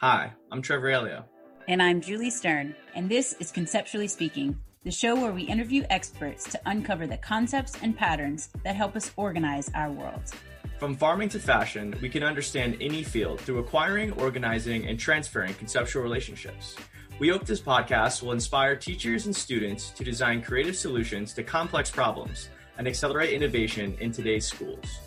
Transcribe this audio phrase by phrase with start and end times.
[0.00, 1.24] Hi, I'm Trevor Aleo.
[1.68, 4.54] And I'm Julie Stern, and this is Conceptually Speaking,
[4.84, 9.10] the show where we interview experts to uncover the concepts and patterns that help us
[9.16, 10.20] organize our world.
[10.78, 16.02] From farming to fashion, we can understand any field through acquiring, organizing, and transferring conceptual
[16.02, 16.76] relationships.
[17.18, 21.90] We hope this podcast will inspire teachers and students to design creative solutions to complex
[21.90, 24.98] problems and accelerate innovation in today's schools.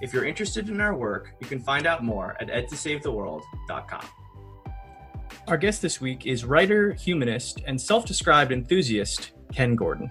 [0.00, 4.04] If you're interested in our work, you can find out more at edtosavetheworld.com.
[5.46, 10.10] Our guest this week is writer, humanist, and self described enthusiast Ken Gordon.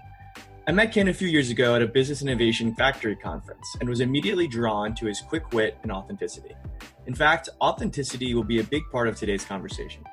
[0.67, 4.01] I met Ken a few years ago at a Business Innovation Factory conference and was
[4.01, 6.55] immediately drawn to his quick wit and authenticity.
[7.07, 10.03] In fact, authenticity will be a big part of today's conversation.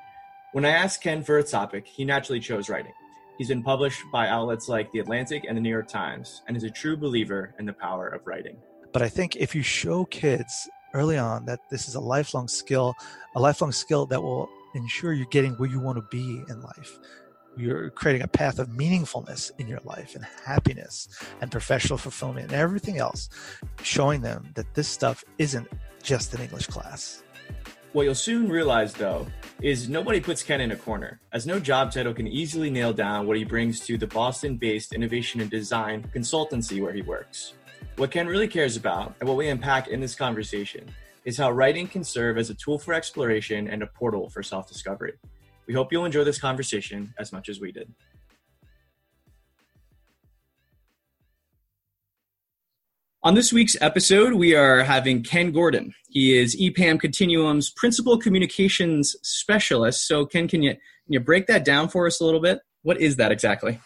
[0.53, 2.93] When I asked Ken for a topic, he naturally chose writing.
[3.37, 6.63] He's been published by outlets like The Atlantic and The New York Times and is
[6.63, 8.57] a true believer in the power of writing.
[8.91, 12.95] But I think if you show kids early on that this is a lifelong skill,
[13.35, 16.99] a lifelong skill that will ensure you're getting where you want to be in life,
[17.55, 21.09] you're creating a path of meaningfulness in your life and happiness
[21.41, 23.29] and professional fulfillment and everything else,
[23.81, 25.67] showing them that this stuff isn't
[26.03, 27.23] just an English class.
[27.93, 29.25] What you'll soon realize, though,
[29.61, 33.25] is nobody puts Ken in a corner, as no job title can easily nail down
[33.25, 37.53] what he brings to the Boston based innovation and design consultancy where he works.
[37.97, 40.87] What Ken really cares about, and what we unpack in this conversation,
[41.25, 44.67] is how writing can serve as a tool for exploration and a portal for self
[44.67, 45.13] discovery.
[45.65, 47.91] We hope you'll enjoy this conversation as much as we did.
[53.23, 55.95] On this week's episode, we are having Ken Gordon.
[56.07, 60.07] He is EPAM Continuum's Principal Communications Specialist.
[60.07, 60.79] So, Ken, can you, can
[61.13, 62.59] you break that down for us a little bit?
[62.83, 63.79] What is that exactly?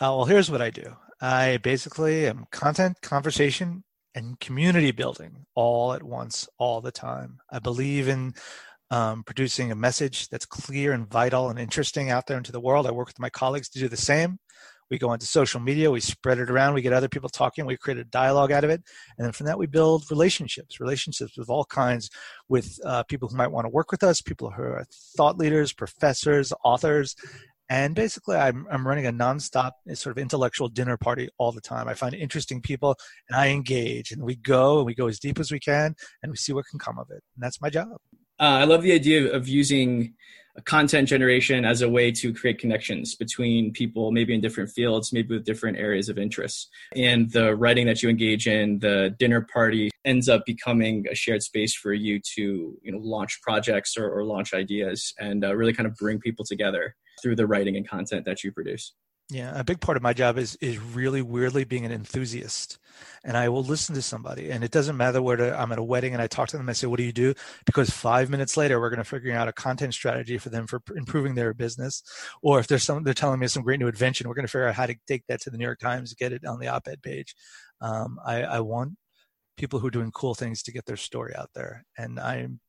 [0.00, 3.84] Uh, well, here's what I do I basically am content, conversation,
[4.14, 7.38] and community building all at once, all the time.
[7.50, 8.34] I believe in
[8.90, 12.86] um, producing a message that's clear and vital and interesting out there into the world.
[12.86, 14.38] I work with my colleagues to do the same
[14.90, 17.76] we go into social media we spread it around we get other people talking we
[17.76, 18.82] create a dialogue out of it
[19.16, 22.10] and then from that we build relationships relationships with all kinds
[22.48, 24.84] with uh, people who might want to work with us people who are
[25.16, 27.16] thought leaders professors authors
[27.68, 31.88] and basically I'm, I'm running a nonstop sort of intellectual dinner party all the time.
[31.88, 32.96] I find interesting people
[33.28, 36.30] and i engage and we go and we go as deep as we can and
[36.30, 37.22] we see what can come of it.
[37.34, 37.88] And that's my job.
[38.40, 40.14] Uh, i love the idea of using
[40.62, 45.34] content generation as a way to create connections between people maybe in different fields maybe
[45.34, 46.68] with different areas of interest.
[46.94, 51.42] And the writing that you engage in the dinner party ends up becoming a shared
[51.42, 55.72] space for you to you know launch projects or, or launch ideas and uh, really
[55.72, 58.92] kind of bring people together through the writing and content that you produce
[59.30, 62.78] yeah, a big part of my job is is really weirdly being an enthusiast,
[63.24, 66.12] and I will listen to somebody, and it doesn't matter where I'm at a wedding
[66.12, 66.68] and I talk to them.
[66.68, 67.32] I say, "What do you do?"
[67.64, 70.82] Because five minutes later, we're going to figure out a content strategy for them for
[70.94, 72.02] improving their business,
[72.42, 74.68] or if there's some they're telling me some great new invention, we're going to figure
[74.68, 77.02] out how to take that to the New York Times, get it on the op-ed
[77.02, 77.34] page.
[77.80, 78.92] Um, I, I want
[79.56, 82.60] people who are doing cool things to get their story out there, and I'm,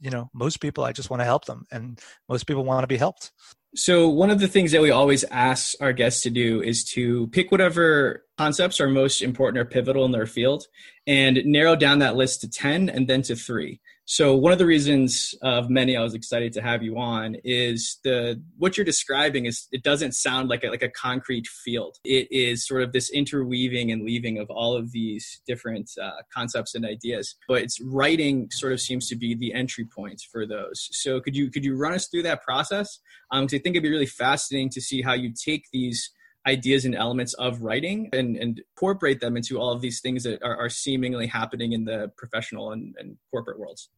[0.00, 2.88] you know, most people I just want to help them, and most people want to
[2.88, 3.30] be helped.
[3.74, 7.28] So, one of the things that we always ask our guests to do is to
[7.28, 10.66] pick whatever concepts are most important or pivotal in their field
[11.06, 13.80] and narrow down that list to 10 and then to three.
[14.04, 17.98] So one of the reasons of many I was excited to have you on is
[18.02, 21.98] the what you're describing is it doesn't sound like a, like a concrete field.
[22.04, 26.74] It is sort of this interweaving and weaving of all of these different uh, concepts
[26.74, 27.36] and ideas.
[27.46, 30.88] But it's writing sort of seems to be the entry point for those.
[30.92, 32.98] So could you could you run us through that process?
[33.30, 36.10] Because um, I think it'd be really fascinating to see how you take these
[36.46, 40.42] ideas and elements of writing and, and incorporate them into all of these things that
[40.42, 43.90] are, are seemingly happening in the professional and, and corporate worlds?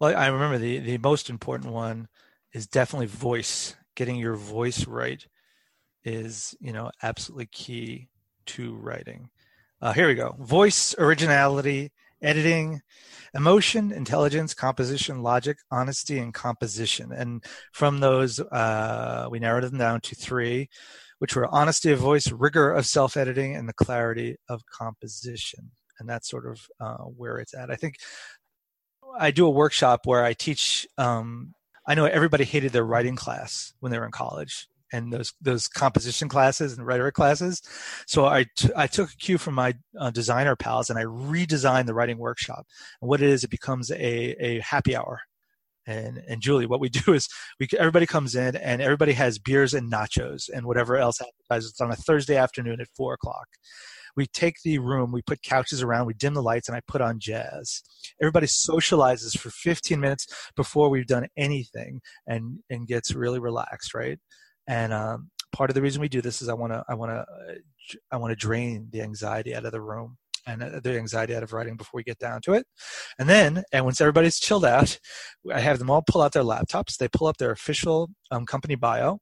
[0.00, 2.08] Well, I remember the, the most important one
[2.52, 3.76] is definitely voice.
[3.94, 5.26] Getting your voice right
[6.04, 8.08] is, you know, absolutely key
[8.46, 9.30] to writing.
[9.80, 10.36] Uh, here we go.
[10.38, 11.92] Voice, originality,
[12.22, 12.80] editing,
[13.34, 17.12] emotion, intelligence, composition, logic, honesty, and composition.
[17.12, 20.68] And from those, uh, we narrowed them down to three
[21.18, 25.70] which were honesty of voice, rigor of self editing, and the clarity of composition.
[25.98, 27.70] And that's sort of uh, where it's at.
[27.70, 27.96] I think
[29.18, 30.86] I do a workshop where I teach.
[30.98, 31.54] Um,
[31.86, 35.68] I know everybody hated their writing class when they were in college and those those
[35.68, 37.62] composition classes and rhetoric classes.
[38.06, 41.86] So I, t- I took a cue from my uh, designer pals and I redesigned
[41.86, 42.66] the writing workshop.
[43.00, 43.96] And what it is, it becomes a,
[44.44, 45.22] a happy hour
[45.86, 47.28] and and Julie, what we do is
[47.60, 51.70] we everybody comes in and everybody has beers and nachos and whatever else appetizers.
[51.70, 53.46] It's on a Thursday afternoon at four o'clock.
[54.16, 57.00] we take the room, we put couches around, we dim the lights, and I put
[57.00, 57.82] on jazz.
[58.20, 64.18] Everybody socializes for 15 minutes before we've done anything and, and gets really relaxed, right?
[64.66, 67.10] And um, part of the reason we do this is I want to I want
[67.12, 67.54] to uh,
[68.10, 70.16] I want to drain the anxiety out of the room
[70.46, 72.66] and uh, the anxiety out of writing before we get down to it.
[73.18, 74.98] And then, and once everybody's chilled out,
[75.52, 76.96] I have them all pull out their laptops.
[76.96, 79.18] They pull up their official um, company bio.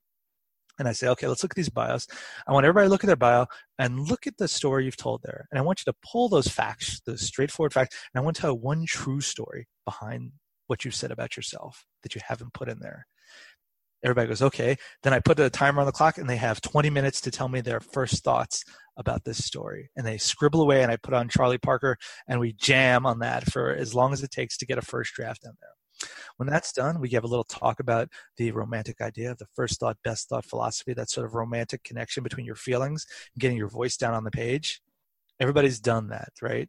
[0.79, 2.09] And I say, okay, let's look at these bios.
[2.49, 3.47] I want everybody to look at their bio
[3.79, 5.47] and look at the story you've told there.
[5.53, 7.97] And I want you to pull those facts, those straightforward facts.
[8.13, 10.33] And I want to tell one true story behind
[10.67, 13.07] what you said about yourself that you haven't put in there.
[14.05, 14.77] Everybody goes, okay.
[15.03, 17.49] Then I put a timer on the clock and they have 20 minutes to tell
[17.49, 18.63] me their first thoughts
[18.99, 19.91] about this story.
[19.97, 21.97] And they scribble away and I put on Charlie Parker
[22.29, 25.15] and we jam on that for as long as it takes to get a first
[25.15, 26.11] draft in there.
[26.37, 29.81] When that's done, we have a little talk about the romantic idea of the first
[29.81, 33.69] thought, best thought philosophy, that sort of romantic connection between your feelings and getting your
[33.69, 34.83] voice down on the page.
[35.41, 36.69] Everybody's done that, right?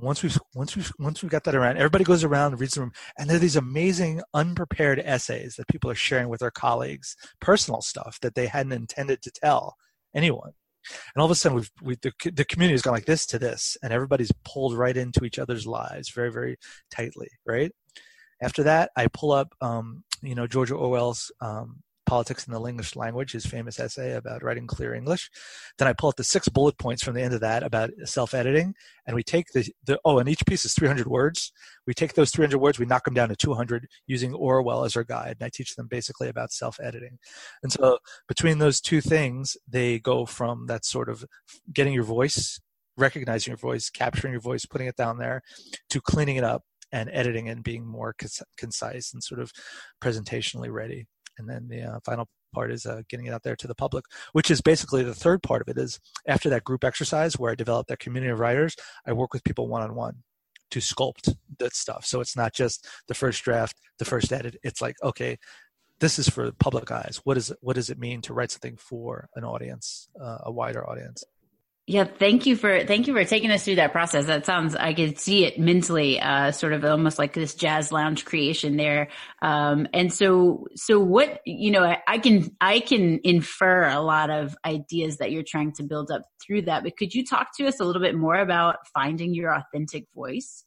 [0.00, 2.80] Once we've once we've once we've got that around, everybody goes around and reads the
[2.80, 7.16] room, and there are these amazing unprepared essays that people are sharing with their colleagues,
[7.40, 9.76] personal stuff that they hadn't intended to tell
[10.14, 10.52] anyone.
[11.14, 13.38] And all of a sudden, we've we, the the community has gone like this to
[13.38, 16.56] this, and everybody's pulled right into each other's lives very very
[16.90, 17.70] tightly, right?
[18.42, 22.96] After that, I pull up, um, you know, George Orwell's um, Politics in the English
[22.96, 25.30] Language, his famous essay about writing clear English.
[25.78, 28.74] Then I pull out the six bullet points from the end of that about self-editing,
[29.06, 31.52] and we take the, the oh, and each piece is 300 words.
[31.86, 35.04] We take those 300 words, we knock them down to 200 using Orwell as our
[35.04, 37.18] guide, and I teach them basically about self-editing.
[37.62, 37.98] And so
[38.28, 41.24] between those two things, they go from that sort of
[41.72, 42.60] getting your voice,
[42.96, 45.42] recognizing your voice, capturing your voice, putting it down there,
[45.90, 46.62] to cleaning it up
[46.92, 48.14] and editing and being more
[48.56, 49.50] concise and sort of
[50.00, 51.06] presentationally ready
[51.38, 54.04] and then the uh, final part is uh, getting it out there to the public
[54.32, 55.98] which is basically the third part of it is
[56.28, 58.76] after that group exercise where i develop that community of writers
[59.06, 60.14] i work with people one-on-one
[60.70, 62.04] to sculpt that stuff.
[62.04, 64.56] So it's not just the first draft the first edit.
[64.62, 65.38] It's like okay
[66.00, 67.20] this is for public eyes.
[67.22, 70.52] What is it, what does it mean to write something for an audience uh, a
[70.52, 71.22] wider audience
[71.86, 74.24] yeah, thank you for thank you for taking us through that process.
[74.24, 78.24] That sounds I could see it mentally, uh, sort of almost like this jazz lounge
[78.24, 79.08] creation there.
[79.42, 84.30] Um, and so, so what you know, I, I, can I can infer a lot
[84.30, 86.84] of ideas that you're trying to build up through that.
[86.84, 90.64] But could you talk to us a little bit more about finding your authentic voice?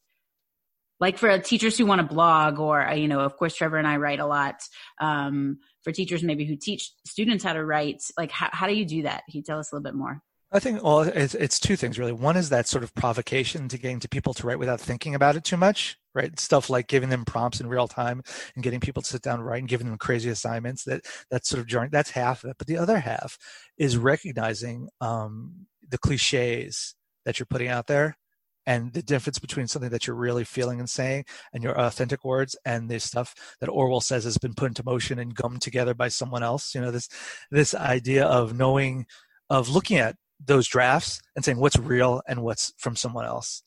[1.00, 3.88] Like for teachers who want to blog, or uh, you know, of course, Trevor and
[3.88, 4.62] I write a lot.
[5.00, 8.84] Um, for teachers maybe who teach students how to write, like how, how do you
[8.84, 9.24] do that?
[9.28, 10.22] Can you tell us a little bit more?
[10.50, 12.12] I think well, it's, it's two things really.
[12.12, 15.36] One is that sort of provocation to getting to people to write without thinking about
[15.36, 16.38] it too much, right?
[16.40, 18.22] Stuff like giving them prompts in real time
[18.54, 20.84] and getting people to sit down and write and giving them crazy assignments.
[20.84, 21.90] That that's sort of jarring.
[21.92, 22.56] That's half of it.
[22.58, 23.36] But the other half
[23.76, 26.94] is recognizing um, the cliches
[27.26, 28.16] that you're putting out there
[28.64, 32.56] and the difference between something that you're really feeling and saying and your authentic words
[32.64, 36.08] and the stuff that Orwell says has been put into motion and gummed together by
[36.08, 36.74] someone else.
[36.74, 37.10] You know, this
[37.50, 39.04] this idea of knowing
[39.50, 43.62] of looking at those drafts and saying what's real and what's from someone else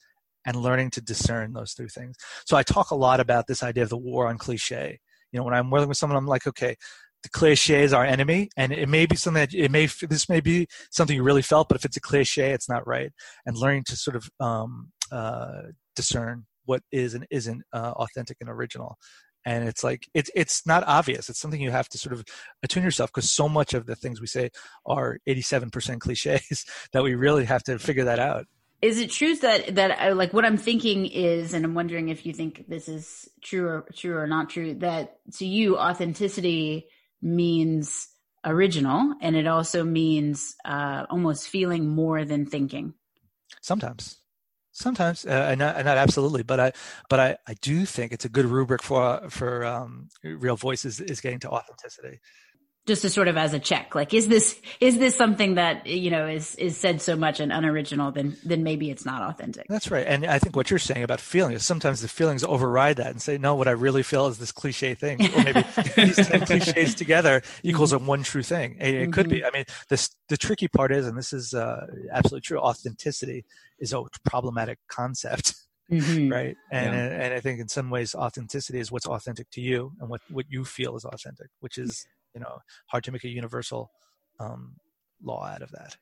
[0.46, 2.16] and learning to discern those two things.
[2.46, 5.00] So I talk a lot about this idea of the war on cliche.
[5.32, 6.76] You know, when I'm working with someone, I'm like, okay,
[7.24, 10.42] the cliche is our enemy, and it may be something that it may this may
[10.42, 13.12] be something you really felt, but if it's a cliche, it's not right.
[13.46, 15.62] And learning to sort of um, uh,
[15.96, 18.98] discern what is and isn't uh, authentic and original,
[19.46, 21.30] and it's like it's it's not obvious.
[21.30, 22.24] It's something you have to sort of
[22.64, 24.52] attune yourself because so much of the things we say
[24.86, 28.46] are 87% cliches that we really have to figure that out.
[28.82, 32.26] Is it true that that I, like what i'm thinking is and i'm wondering if
[32.26, 36.88] you think this is true or true or not true that to you authenticity
[37.22, 38.08] means
[38.44, 42.94] original and it also means uh, almost feeling more than thinking?
[43.62, 44.21] Sometimes
[44.74, 46.72] Sometimes, uh, and, not, and not absolutely, but I,
[47.10, 51.20] but I, I do think it's a good rubric for for um, real voices is
[51.20, 52.20] getting to authenticity
[52.88, 56.10] just to sort of as a check like is this is this something that you
[56.10, 59.92] know is is said so much and unoriginal then then maybe it's not authentic that's
[59.92, 63.08] right and i think what you're saying about feeling is sometimes the feelings override that
[63.08, 65.64] and say no what i really feel is this cliche thing or maybe
[65.96, 68.04] these 10 cliches together equals mm-hmm.
[68.04, 69.12] a one true thing it, it mm-hmm.
[69.12, 69.48] could be mm-hmm.
[69.48, 73.46] i mean this the tricky part is and this is uh, absolutely true authenticity
[73.80, 75.56] is a problematic concept
[75.92, 76.32] Mm-hmm.
[76.32, 77.26] right and yeah.
[77.26, 80.46] and i think in some ways authenticity is what's authentic to you and what what
[80.48, 83.92] you feel is authentic which is you know hard to make a universal
[84.40, 84.76] um,
[85.24, 85.98] law out of that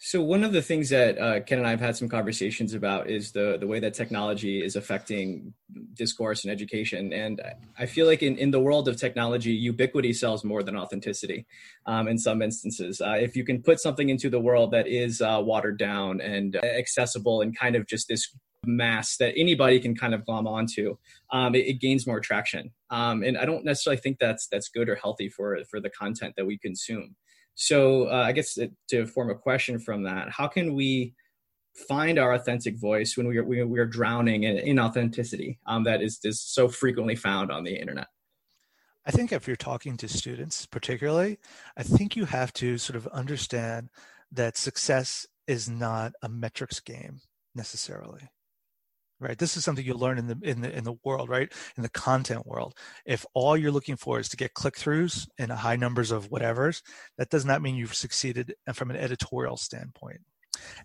[0.00, 3.10] So one of the things that uh, Ken and I have had some conversations about
[3.10, 5.54] is the the way that technology is affecting
[5.92, 7.12] discourse and education.
[7.12, 7.42] And
[7.76, 11.46] I feel like in, in the world of technology, ubiquity sells more than authenticity.
[11.84, 15.20] Um, in some instances, uh, if you can put something into the world that is
[15.20, 18.32] uh, watered down and accessible and kind of just this
[18.68, 20.96] mass that anybody can kind of glom onto,
[21.30, 22.70] um, it, it, gains more traction.
[22.90, 26.34] Um, and I don't necessarily think that's that's good or healthy for for the content
[26.36, 27.16] that we consume.
[27.54, 28.56] So uh, I guess
[28.90, 31.14] to form a question from that, how can we
[31.74, 36.20] find our authentic voice when we are, we, are drowning in inauthenticity um, that is,
[36.24, 38.06] is so frequently found on the internet?
[39.04, 41.38] I think if you're talking to students, particularly,
[41.76, 43.90] I think you have to sort of understand
[44.30, 47.20] that success is not a metrics game
[47.54, 48.28] necessarily
[49.20, 49.38] right?
[49.38, 51.52] This is something you learn in the in the in the world right?
[51.76, 52.74] In the content world.
[53.06, 56.82] If all you're looking for is to get click-throughs and high numbers of whatever's
[57.16, 60.20] that does not mean you've succeeded uh, from an editorial standpoint.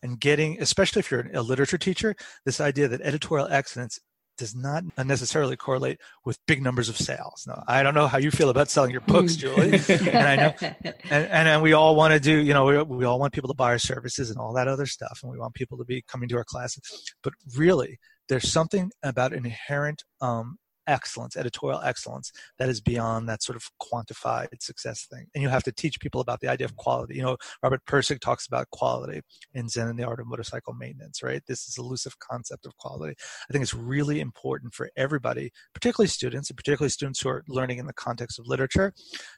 [0.02, 4.00] And getting especially if you're a literature teacher this idea that editorial excellence
[4.38, 7.46] does not necessarily correlate with big numbers of sales.
[7.48, 9.40] Now, I don't know how you feel about selling your books, mm.
[9.40, 10.54] Julie, and I know,
[11.10, 13.50] and, and, and we all want to do, you know, we, we all want people
[13.50, 16.04] to buy our services and all that other stuff, and we want people to be
[16.08, 16.82] coming to our classes.
[17.22, 18.00] But really,
[18.30, 24.48] there's something about inherent um, excellence, editorial excellence, that is beyond that sort of quantified
[24.60, 25.28] success thing.
[25.34, 27.16] And you have to teach people about the idea of quality.
[27.16, 29.22] You know, Robert Pirsig talks about quality
[29.54, 31.42] in Zen and the Art of Motorcycle Maintenance, right?
[31.48, 33.16] This is elusive concept of quality.
[33.50, 37.78] I think it's really important for everybody, particularly students, and particularly students who are learning
[37.78, 38.94] in the context of literature,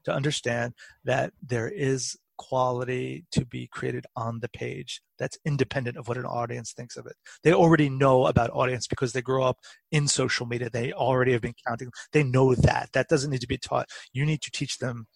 [0.05, 0.73] to understand
[1.03, 6.25] that there is quality to be created on the page that's independent of what an
[6.25, 7.15] audience thinks of it.
[7.43, 9.57] They already know about audience because they grow up
[9.91, 10.69] in social media.
[10.69, 11.91] They already have been counting.
[12.11, 12.89] They know that.
[12.93, 13.87] That doesn't need to be taught.
[14.13, 15.07] You need to teach them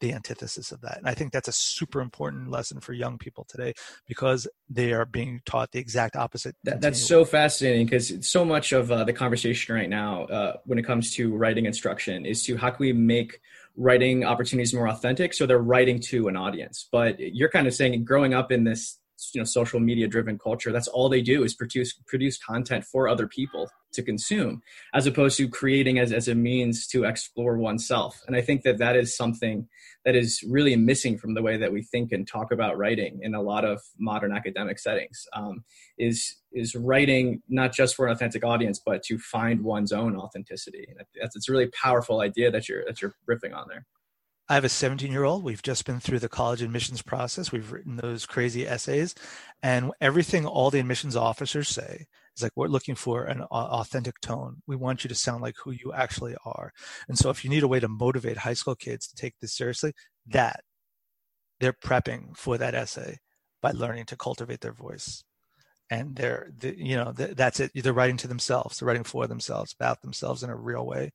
[0.00, 0.98] the antithesis of that.
[0.98, 3.74] And I think that's a super important lesson for young people today
[4.06, 6.56] because they are being taught the exact opposite.
[6.64, 10.78] That, that's so fascinating because so much of uh, the conversation right now, uh, when
[10.78, 13.40] it comes to writing instruction, is to how can we make
[13.76, 16.88] writing opportunities more authentic so they're writing to an audience.
[16.90, 18.99] But you're kind of saying growing up in this
[19.32, 23.08] you know social media driven culture that's all they do is produce produce content for
[23.08, 24.62] other people to consume
[24.94, 28.22] as opposed to creating as, as a means to explore oneself.
[28.26, 29.68] And i think that that is something
[30.04, 33.34] that is really missing from the way that we think and talk about writing in
[33.34, 35.64] a lot of modern academic settings um,
[35.98, 40.86] is is writing not just for an authentic audience but to find one's own authenticity.
[41.20, 43.86] That's it's a really powerful idea that you're that you're riffing on there
[44.50, 45.44] I have a 17 year old.
[45.44, 47.52] We've just been through the college admissions process.
[47.52, 49.14] We've written those crazy essays,
[49.62, 54.56] and everything all the admissions officers say is like, we're looking for an authentic tone.
[54.66, 56.72] We want you to sound like who you actually are.
[57.08, 59.54] And so, if you need a way to motivate high school kids to take this
[59.54, 59.92] seriously,
[60.26, 60.64] that
[61.60, 63.18] they're prepping for that essay
[63.62, 65.22] by learning to cultivate their voice.
[65.90, 67.70] And they're, they, you know, that's it.
[67.72, 68.78] They're writing to themselves.
[68.78, 71.12] They're writing for themselves, about themselves in a real way,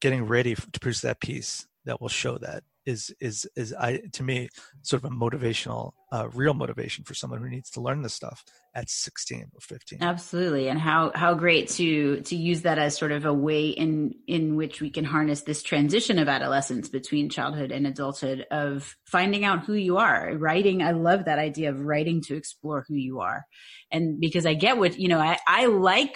[0.00, 4.22] getting ready to produce that piece that will show that is is is I to
[4.22, 4.48] me
[4.82, 8.42] sort of a motivational, uh, real motivation for someone who needs to learn this stuff
[8.74, 9.98] at 16 or 15.
[10.02, 14.14] Absolutely, and how how great to to use that as sort of a way in
[14.26, 19.44] in which we can harness this transition of adolescence between childhood and adulthood of finding
[19.44, 20.34] out who you are.
[20.36, 23.44] Writing, I love that idea of writing to explore who you are,
[23.90, 26.14] and because I get what you know, I I like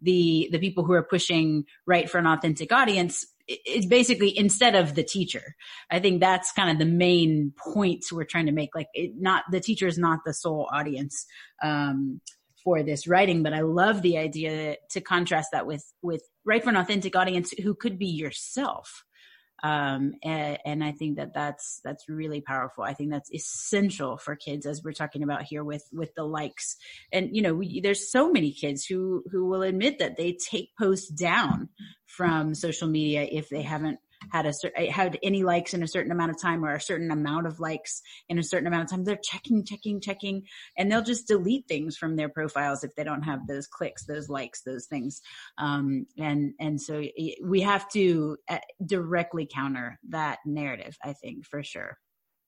[0.00, 4.94] the the people who are pushing write for an authentic audience it's basically instead of
[4.94, 5.54] the teacher.
[5.90, 8.74] I think that's kind of the main points we're trying to make.
[8.74, 11.26] Like, it, not the teacher is not the sole audience
[11.62, 12.20] um,
[12.62, 16.70] for this writing, but I love the idea to contrast that with with write for
[16.70, 19.04] an authentic audience who could be yourself
[19.64, 22.84] um, and, and, I think that that's that's really powerful.
[22.84, 26.76] I think that's essential for kids, as we're talking about here with with the likes.
[27.10, 30.76] And you know, we, there's so many kids who who will admit that they take
[30.78, 31.70] posts down
[32.04, 34.00] from social media if they haven't
[34.30, 37.10] had a certain had any likes in a certain amount of time or a certain
[37.10, 40.42] amount of likes in a certain amount of time they're checking checking checking
[40.76, 44.28] and they'll just delete things from their profiles if they don't have those clicks those
[44.28, 45.20] likes those things.
[45.58, 47.02] Um, and and so
[47.42, 51.98] we have to uh, directly counter that narrative i think for sure.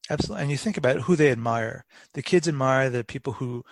[0.08, 0.42] Absolutely.
[0.42, 1.84] And you think about who they admire.
[2.14, 3.64] The kids admire the people who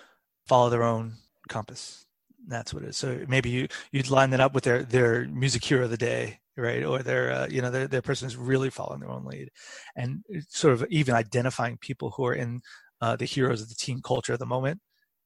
[0.46, 1.14] follow their own
[1.48, 2.04] compass.
[2.46, 2.96] That's what it is.
[2.96, 6.40] So maybe you you'd line that up with their their music hero of the day,
[6.56, 6.84] right?
[6.84, 9.50] Or their uh, you know their their person is really following their own lead,
[9.96, 12.60] and sort of even identifying people who are in
[13.00, 14.80] uh, the heroes of the team culture at the moment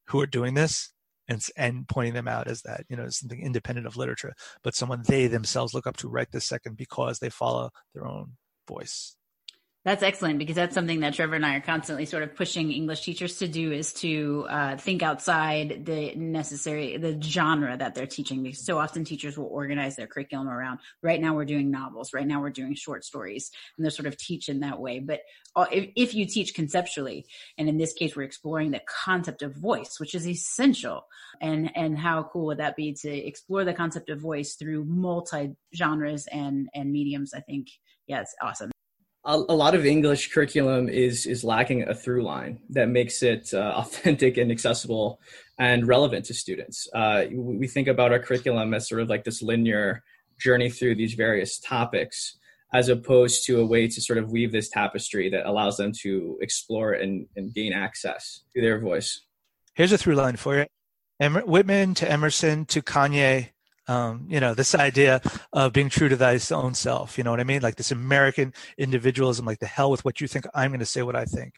[0.08, 0.92] who are doing this
[1.28, 5.02] and and pointing them out as that you know something independent of literature, but someone
[5.06, 8.32] they themselves look up to right this second because they follow their own
[8.66, 9.17] voice
[9.88, 13.00] That's excellent because that's something that Trevor and I are constantly sort of pushing English
[13.00, 18.42] teachers to do is to uh, think outside the necessary the genre that they're teaching.
[18.42, 20.80] Because so often teachers will organize their curriculum around.
[21.02, 22.12] Right now we're doing novels.
[22.12, 24.98] Right now we're doing short stories, and they're sort of teach in that way.
[24.98, 25.20] But
[25.56, 27.24] uh, if, if you teach conceptually,
[27.56, 31.06] and in this case we're exploring the concept of voice, which is essential,
[31.40, 35.56] and and how cool would that be to explore the concept of voice through multi
[35.74, 37.32] genres and and mediums?
[37.32, 37.68] I think
[38.06, 38.70] yeah, it's awesome
[39.24, 43.52] a, a, lot of English curriculum is is lacking a through line that makes it
[43.52, 45.20] uh, authentic and accessible
[45.58, 46.88] and relevant to students.
[46.94, 50.02] Uh, we think about our curriculum as sort of like this linear
[50.40, 52.36] journey through these various topics,
[52.72, 56.38] as opposed to a way to sort of weave this tapestry that allows them to
[56.40, 59.22] explore and, and gain access to their voice.
[59.74, 60.66] Here's a through line for you:
[61.20, 63.50] Whitman to Emerson to Kanye
[63.88, 65.20] um, you know, this idea
[65.52, 67.62] of being true to thy own self, you know what I mean?
[67.62, 71.02] Like this American individualism, like the hell with what you think, I'm going to say
[71.02, 71.54] what I think.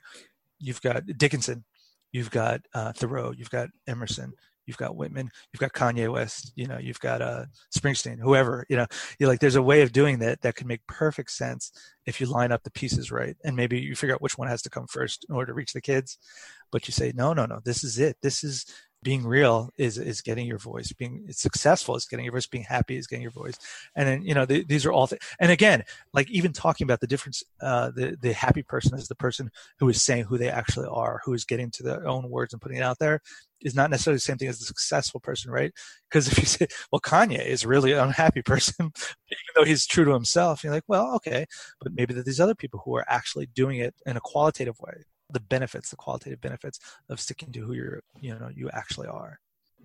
[0.58, 1.64] You've got Dickinson,
[2.12, 4.32] you've got uh, Thoreau, you've got Emerson,
[4.66, 7.46] you've got Whitman, you've got Kanye West, you know, you've got uh,
[7.76, 8.87] Springsteen, whoever, you know,
[9.18, 11.72] you're like, there's a way of doing that that can make perfect sense
[12.06, 13.37] if you line up the pieces right.
[13.44, 15.72] And maybe you figure out which one has to come first in order to reach
[15.72, 16.18] the kids.
[16.70, 18.18] But you say, no, no, no, this is it.
[18.22, 18.64] This is
[19.02, 22.97] being real is is getting your voice being successful is getting your voice being happy
[22.97, 23.57] is getting your voice.
[23.97, 27.00] And then you know the, these are all th- and again like even talking about
[27.00, 30.50] the difference uh, the the happy person is the person who is saying who they
[30.50, 33.21] actually are who is getting to their own words and putting it out there
[33.62, 35.73] is not necessarily the same thing as the successful person right?
[36.11, 40.04] Because if you say well kanye is really an unhappy person even though he's true
[40.04, 41.47] to himself you're like well okay
[41.80, 45.04] but maybe that these other people who are actually doing it in a qualitative way
[45.32, 49.38] the benefits, the qualitative benefits of sticking to who you're, you know, you actually are.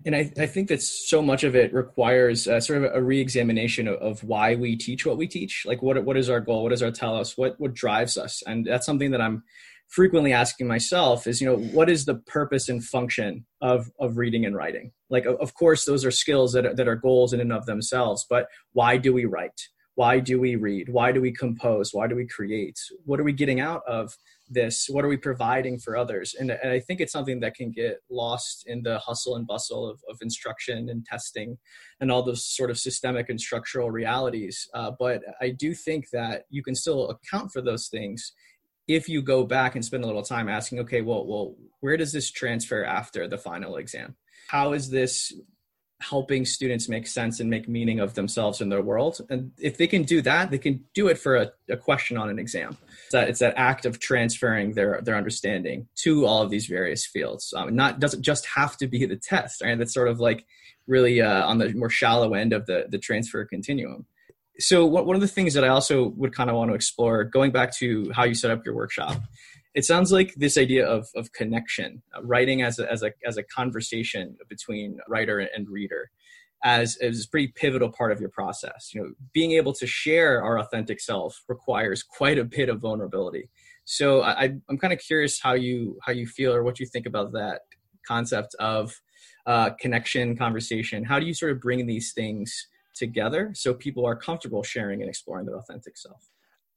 [0.04, 3.88] And I, I think that so much of it requires uh, sort of a re-examination
[3.88, 5.64] of, of, why we teach what we teach.
[5.64, 6.62] Like, what what is our goal?
[6.62, 7.38] What is our telos?
[7.38, 8.42] What what drives us?
[8.46, 9.42] And that's something that I'm
[9.88, 14.44] frequently asking myself is, you know, what is the purpose and function of of reading
[14.44, 14.92] and writing?
[15.08, 18.26] Like, of course, those are skills that are, that are goals in and of themselves.
[18.28, 19.60] But why do we write?
[19.94, 20.90] Why do we read?
[20.90, 21.94] Why do we compose?
[21.94, 22.78] Why do we create?
[23.06, 24.14] What are we getting out of
[24.48, 26.34] this what are we providing for others?
[26.38, 29.88] And, and, i think it's something that can get lost in the hustle and bustle
[29.88, 31.58] of, of instruction and testing
[32.00, 34.68] and all those sort of systemic and structural realities.
[34.74, 38.32] Uh, but i do think that you can still account for those things
[38.88, 42.12] if you go back and spend a little time asking okay well well where does
[42.12, 44.16] this transfer after the final exam?
[44.48, 45.32] How is this
[46.00, 49.18] helping students make sense and make meaning of themselves in their world.
[49.30, 52.28] And if they can do that, they can do it for a, a question on
[52.28, 52.76] an exam.
[53.04, 57.06] It's that, it's that act of transferring their, their understanding to all of these various
[57.06, 57.54] fields.
[57.56, 59.78] Um, not doesn't just have to be the test, right?
[59.78, 60.44] That's sort of like
[60.86, 64.06] really uh, on the more shallow end of the, the transfer continuum.
[64.58, 67.52] So one of the things that I also would kind of want to explore, going
[67.52, 69.20] back to how you set up your workshop,
[69.76, 73.36] it sounds like this idea of, of connection, uh, writing as a, as, a, as
[73.36, 76.10] a conversation between writer and reader,
[76.64, 78.90] as, as a pretty pivotal part of your process.
[78.94, 83.50] You know, being able to share our authentic self requires quite a bit of vulnerability.
[83.84, 87.04] So I, I'm kind of curious how you how you feel or what you think
[87.04, 87.60] about that
[88.08, 89.00] concept of
[89.44, 91.04] uh, connection, conversation.
[91.04, 95.08] How do you sort of bring these things together so people are comfortable sharing and
[95.08, 96.30] exploring their authentic self?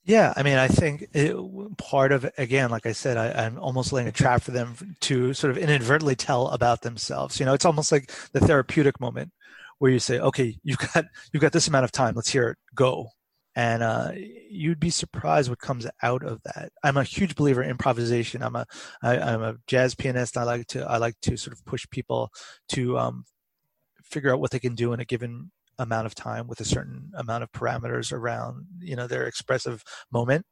[0.10, 1.36] Yeah, I mean, I think it,
[1.78, 5.36] part of again, like I said, I, am almost laying a trap for them to
[5.36, 7.40] sort of inadvertently tell about themselves.
[7.40, 9.32] You know, it's almost like the therapeutic moment
[9.78, 12.16] where you say, "Okay, you've got you've got this amount of time.
[12.16, 12.58] Let's hear it.
[12.74, 13.10] Go."
[13.56, 14.14] And uh,
[14.50, 16.72] you'd be surprised what comes out of that.
[16.84, 18.42] I'm a huge believer in improvisation.
[18.42, 18.66] I'm a
[19.04, 20.38] I, I'm a jazz pianist.
[20.38, 22.32] I like to I like to sort of push people
[22.70, 23.26] to um,
[24.04, 27.10] figure out what they can do in a given amount of time with a certain
[27.16, 30.46] amount of parameters around you know their expressive moment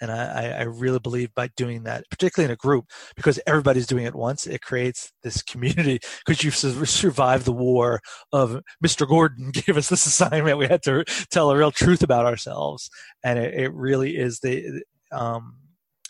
[0.00, 4.04] and I, I, really believe by doing that, particularly in a group, because everybody's doing
[4.04, 6.00] it once, it creates this community.
[6.26, 8.00] Because you've survived the war
[8.32, 9.06] of Mr.
[9.06, 12.90] Gordon gave us this assignment, we had to tell a real truth about ourselves,
[13.22, 14.82] and it, it really is the
[15.12, 15.54] um,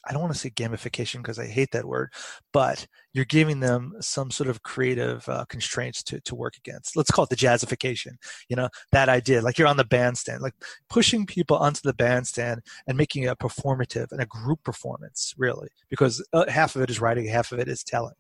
[0.07, 2.13] I don't want to say gamification because I hate that word,
[2.53, 6.97] but you're giving them some sort of creative uh, constraints to, to work against.
[6.97, 8.17] Let's call it the jazzification.
[8.49, 10.55] You know, that idea, like you're on the bandstand, like
[10.89, 15.69] pushing people onto the bandstand and making it a performative and a group performance, really,
[15.89, 18.15] because uh, half of it is writing, half of it is telling.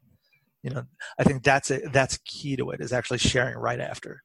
[0.62, 0.84] You know,
[1.18, 4.22] I think that's a, that's key to it is actually sharing right after.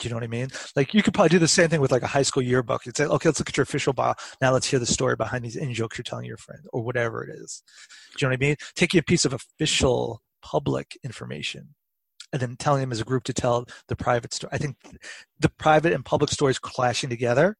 [0.00, 0.48] Do you know what I mean?
[0.74, 2.86] Like you could probably do the same thing with like a high school yearbook.
[2.86, 4.14] You'd say, okay, let's look at your official bio.
[4.40, 7.22] Now let's hear the story behind these in jokes you're telling your friend or whatever
[7.22, 7.62] it is.
[8.16, 8.56] Do you know what I mean?
[8.74, 11.74] Taking a piece of official public information
[12.32, 14.50] and then telling them as a group to tell the private story.
[14.52, 14.76] I think
[15.38, 17.56] the private and public stories clashing together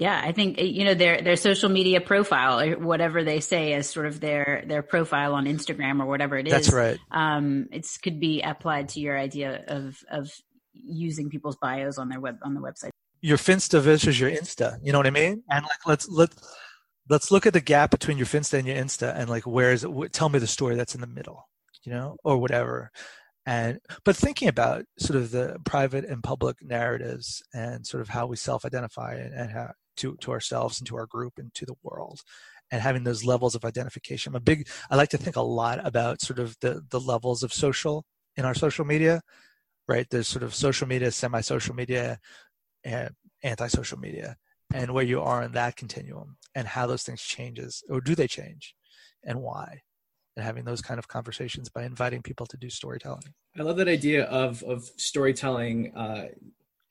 [0.00, 3.86] Yeah, I think you know their their social media profile or whatever they say as
[3.86, 6.52] sort of their their profile on Instagram or whatever it is.
[6.52, 6.98] That's right.
[7.10, 10.32] Um, it's could be applied to your idea of of
[10.72, 12.90] using people's bios on their web on the website.
[13.20, 14.78] Your Finsta versus your Insta.
[14.82, 15.42] You know what I mean?
[15.50, 16.30] And like let's let
[17.08, 19.84] let's look at the gap between your Finsta and your Insta, and like where is
[19.84, 20.12] it?
[20.12, 21.48] Tell me the story that's in the middle.
[21.84, 22.90] You know, or whatever
[23.46, 28.26] and but thinking about sort of the private and public narratives and sort of how
[28.26, 31.74] we self-identify and, and how to to ourselves and to our group and to the
[31.82, 32.20] world
[32.70, 34.30] and having those levels of identification.
[34.30, 37.42] I'm a big I like to think a lot about sort of the the levels
[37.42, 38.04] of social
[38.36, 39.22] in our social media,
[39.90, 40.06] right?
[40.08, 42.20] There's sort of social media, semi-social media,
[42.84, 43.10] and
[43.42, 44.36] anti-social media,
[44.72, 48.28] and where you are in that continuum and how those things changes or do they
[48.28, 48.74] change
[49.24, 49.82] and why
[50.36, 53.34] and having those kind of conversations by inviting people to do storytelling.
[53.58, 56.28] I love that idea of of storytelling uh,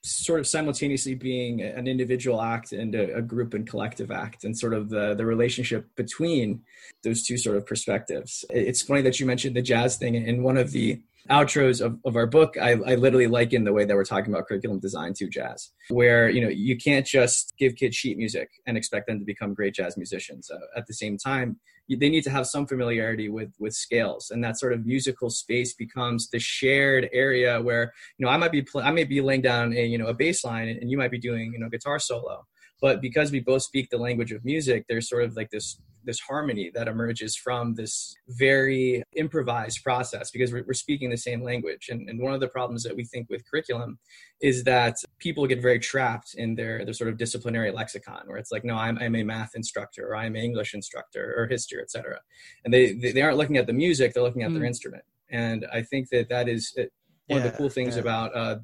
[0.03, 4.57] sort of simultaneously being an individual act and a, a, group and collective act and
[4.57, 6.61] sort of the the relationship between
[7.03, 10.55] those two sort of perspectives it's funny that you mentioned the jazz thing in one
[10.55, 14.05] of the outros of, of our book I, I literally liken the way that we're
[14.05, 18.17] talking about curriculum design to jazz where you know you can't just give kids sheet
[18.17, 20.49] music and expect them to become great jazz musicians.
[20.49, 21.57] Uh, at the same time
[21.89, 25.73] they need to have some familiarity with with scales and that sort of musical space
[25.73, 29.41] becomes the shared area where you know i might be pl- i may be laying
[29.41, 31.99] down a you know a bass line and you might be doing you know guitar
[31.99, 32.45] solo
[32.81, 36.19] but because we both speak the language of music there's sort of like this this
[36.19, 41.89] harmony that emerges from this very improvised process because we're, we're speaking the same language.
[41.89, 43.97] And, and, one of the problems that we think with curriculum
[44.41, 48.51] is that people get very trapped in their, their sort of disciplinary lexicon where it's
[48.51, 52.19] like, no, I'm, I'm a math instructor or I'm an English instructor or history, etc.
[52.65, 54.55] And they, they aren't looking at the music, they're looking at mm.
[54.55, 55.03] their instrument.
[55.31, 56.89] And I think that that is one
[57.27, 58.01] yeah, of the cool things yeah.
[58.01, 58.57] about uh,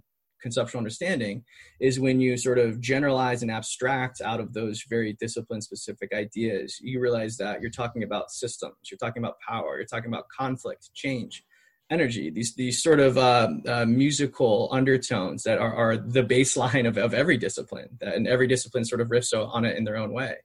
[0.45, 1.43] conceptual understanding
[1.79, 6.77] is when you sort of generalize and abstract out of those very discipline specific ideas
[6.83, 10.93] you realize that you're talking about systems you're talking about power you're talking about conflict
[10.93, 11.43] change
[11.89, 16.95] energy these these sort of uh, uh, musical undertones that are, are the baseline of,
[16.95, 20.11] of every discipline that and every discipline sort of riffs on it in their own
[20.11, 20.35] way.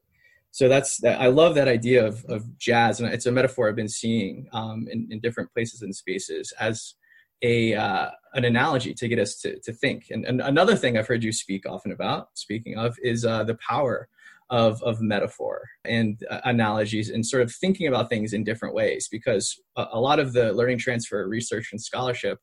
[0.51, 3.77] So that's that i love that idea of, of jazz and it's a metaphor i've
[3.77, 6.95] been seeing um, in, in different places and spaces as
[7.43, 10.07] a uh, an analogy to get us to, to think.
[10.11, 13.57] And, and, another thing I've heard you speak often about, speaking of, is uh, the
[13.57, 14.09] power
[14.51, 19.09] of, of metaphor and uh, analogies and sort of thinking about things in different ways
[19.11, 22.39] because a, a, lot of the learning transfer research and scholarship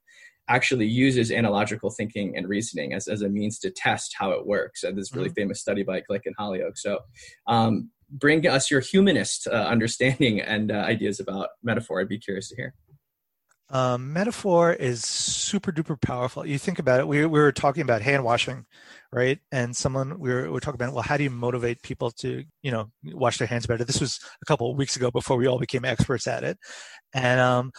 [0.48, 4.84] actually uses analogical thinking and reasoning as, as a means to test how it works.
[4.84, 5.36] And this really mm-hmm.
[5.36, 6.78] famous study by Gick and Holyoak.
[6.78, 7.00] So
[7.48, 12.00] um, bring us your humanist uh, understanding and uh, ideas about metaphor.
[12.00, 12.74] I'd be curious to hear.
[13.70, 16.46] Um, metaphor is super duper powerful.
[16.46, 17.08] You think about it.
[17.08, 18.66] We, we were talking about hand washing,
[19.12, 19.40] right?
[19.52, 22.44] And someone we were, we were talking about, well, how do you motivate people to,
[22.62, 23.84] you know, wash their hands better?
[23.84, 26.58] This was a couple of weeks ago before we all became experts at it.
[27.14, 27.72] And um,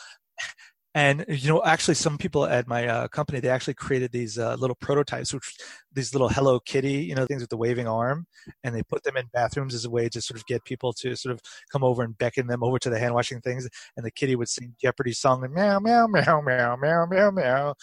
[0.98, 4.56] and you know actually some people at my uh, company they actually created these uh,
[4.56, 5.56] little prototypes which
[5.92, 8.26] these little hello kitty you know things with the waving arm
[8.64, 11.14] and they put them in bathrooms as a way to sort of get people to
[11.14, 14.10] sort of come over and beckon them over to the hand washing things and the
[14.10, 17.74] kitty would sing jeopardy song and meow meow meow meow meow meow meow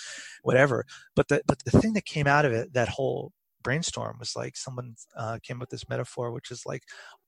[0.43, 0.85] whatever.
[1.15, 3.31] But the but the thing that came out of it that whole
[3.63, 6.83] brainstorm was like someone uh, came up with this metaphor which is like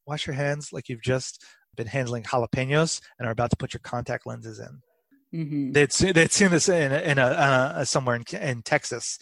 [0.06, 1.44] wash your hands like you've just
[1.76, 4.82] been handling jalapenos and are about to put your contact lenses in
[5.34, 5.72] Mm-hmm.
[5.74, 9.20] They'd seen, they'd seen this in a, in a, uh, somewhere in, in Texas,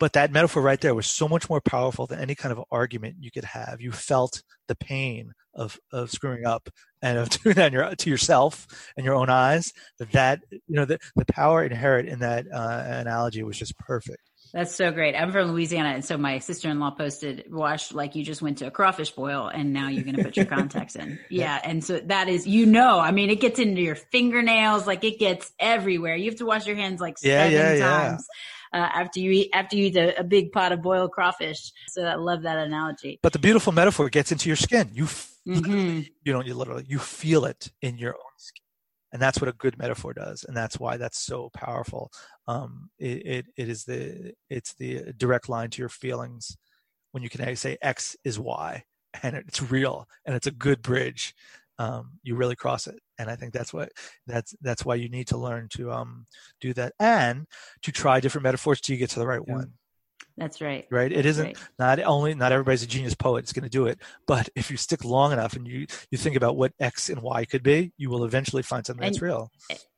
[0.00, 3.16] but that metaphor right there was so much more powerful than any kind of argument
[3.20, 3.80] you could have.
[3.80, 6.68] You felt the pain of of screwing up
[7.00, 9.72] and of doing that your, to yourself and your own eyes.
[10.12, 14.30] That you know the the power inherent in that uh, analogy was just perfect.
[14.54, 15.16] That's so great.
[15.16, 18.58] I'm from Louisiana, and so my sister in law posted, "Watch like you just went
[18.58, 21.82] to a crawfish boil, and now you're going to put your contacts in." Yeah, and
[21.82, 25.50] so that is, you know, I mean, it gets into your fingernails, like it gets
[25.58, 26.14] everywhere.
[26.14, 28.26] You have to wash your hands like yeah, seven yeah, times.
[28.72, 28.80] Yeah.
[28.80, 31.72] Uh, after you eat after you eat a, a, big pot of boiled crawfish.
[31.88, 33.18] So I love that analogy.
[33.22, 34.90] But the beautiful metaphor gets into your skin.
[34.92, 36.00] You mm-hmm.
[36.24, 38.33] you don't you literally you feel it in your own
[39.14, 42.10] and that's what a good metaphor does and that's why that's so powerful.
[42.48, 46.56] Um, it, it, it is the it's the direct line to your feelings
[47.12, 48.84] when you can say x is y
[49.22, 51.34] and it's real and it's a good bridge.
[51.78, 53.90] Um, you really cross it and i think that's what
[54.28, 56.24] that's that's why you need to learn to um,
[56.60, 57.46] do that and
[57.82, 59.54] to try different metaphors till you get to the right yeah.
[59.54, 59.72] one
[60.36, 60.84] That's right.
[60.90, 61.12] Right.
[61.12, 61.56] It isn't right.
[61.78, 64.76] not only not everybody's a genius poet It's going to do it, but if you
[64.76, 68.10] stick long enough and you you think about what X and Y could be, you
[68.10, 69.52] will eventually find something And- that's real.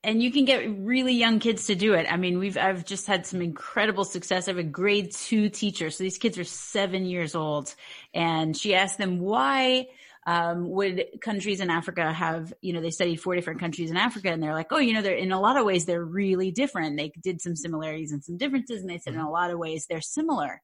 [0.05, 2.07] and you can get really young kids to do it.
[2.13, 4.47] I mean, we've I've just had some incredible success.
[4.47, 7.75] I have a grade two teacher, so these kids are seven years old,
[8.13, 9.87] and she asked them why
[10.27, 14.31] um, would countries in Africa have you know they studied four different countries in Africa,
[14.31, 16.97] and they're like, oh, you know, they're in a lot of ways they're really different.
[16.97, 19.87] They did some similarities and some differences, and they said in a lot of ways
[19.89, 20.61] they're similar.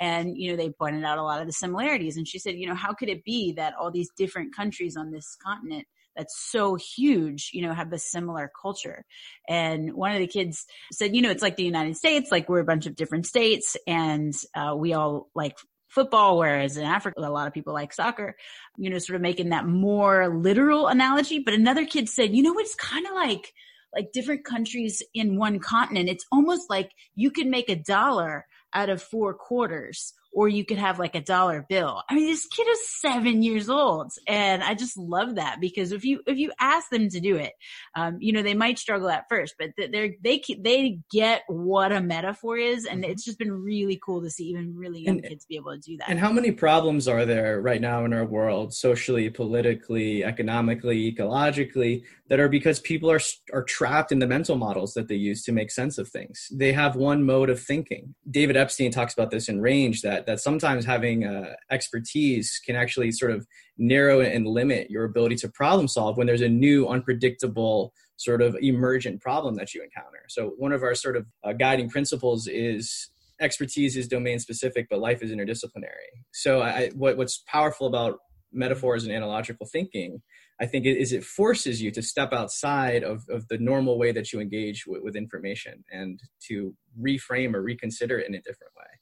[0.00, 2.16] And, you know, they pointed out a lot of the similarities.
[2.16, 5.10] And she said, you know, how could it be that all these different countries on
[5.10, 9.04] this continent that's so huge, you know, have a similar culture.
[9.48, 12.58] And one of the kids said, you know, it's like the United States, like we're
[12.58, 15.56] a bunch of different states and uh, we all like
[15.88, 18.36] football, whereas in Africa, a lot of people like soccer,
[18.76, 21.38] you know, sort of making that more literal analogy.
[21.38, 23.52] But another kid said, you know, it's kind of like,
[23.94, 26.08] like different countries in one continent.
[26.08, 30.78] It's almost like you can make a dollar out of four quarters or you could
[30.78, 32.00] have like a dollar bill.
[32.08, 36.04] I mean, this kid is seven years old, and I just love that because if
[36.04, 37.54] you if you ask them to do it,
[37.96, 42.00] um, you know, they might struggle at first, but they're they they get what a
[42.00, 45.44] metaphor is, and it's just been really cool to see even really young And- kids
[45.44, 46.08] be able to do that.
[46.08, 52.04] And how many problems are there right now in our world, socially, politically, economically, ecologically,
[52.28, 53.20] that are because people are
[53.52, 56.46] are trapped in the mental models that they use to make sense of things.
[56.52, 58.14] They have one mode of thinking.
[58.30, 63.10] David Epstein talks about this in Range that that sometimes having uh, expertise can actually
[63.10, 63.46] sort of
[63.78, 68.54] narrow and limit your ability to problem solve when there's a new, unpredictable sort of
[68.60, 70.24] emergent problem that you encounter.
[70.28, 73.08] So one of our sort of uh, guiding principles is
[73.40, 76.10] expertise is domain specific, but life is interdisciplinary.
[76.32, 78.18] So I, what, what's powerful about
[78.52, 80.20] metaphors and analogical thinking,
[80.60, 84.30] I think, is it forces you to step outside of, of the normal way that
[84.32, 88.97] you engage with, with information and to reframe or reconsider it in a different way.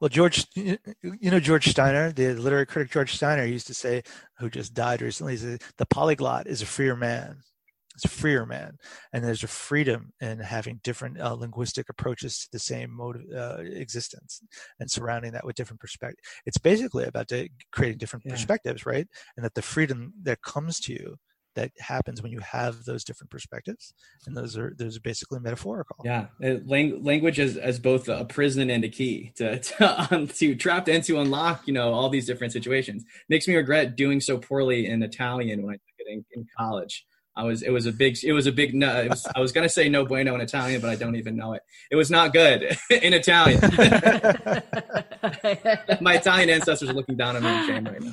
[0.00, 4.02] Well, George, you know George Steiner, the literary critic George Steiner used to say,
[4.38, 7.38] who just died recently, he said, the polyglot is a freer man.
[7.94, 8.76] It's a freer man,
[9.12, 13.58] and there's a freedom in having different uh, linguistic approaches to the same mode of
[13.58, 14.40] uh, existence
[14.78, 16.22] and surrounding that with different perspectives.
[16.46, 17.32] It's basically about
[17.72, 18.30] creating different Yeah.
[18.30, 19.08] perspectives, right?
[19.36, 21.16] And that the freedom that comes to you
[21.54, 23.92] that happens when you have those different perspectives,
[24.26, 25.96] and those are those are basically metaphorical.
[26.04, 30.54] Yeah, lang- language as, as both a prison and a key to to, um, to
[30.54, 33.04] trap and to unlock, you know, all these different situations.
[33.28, 37.04] Makes me regret doing so poorly in Italian when I took it in, in college.
[37.38, 39.00] I was it was a big it was a big no.
[39.00, 41.52] It was, I was gonna say no bueno in Italian, but I don't even know
[41.52, 41.62] it.
[41.88, 43.60] It was not good in Italian.
[46.00, 48.12] My Italian ancestors are looking down on me in shame right now.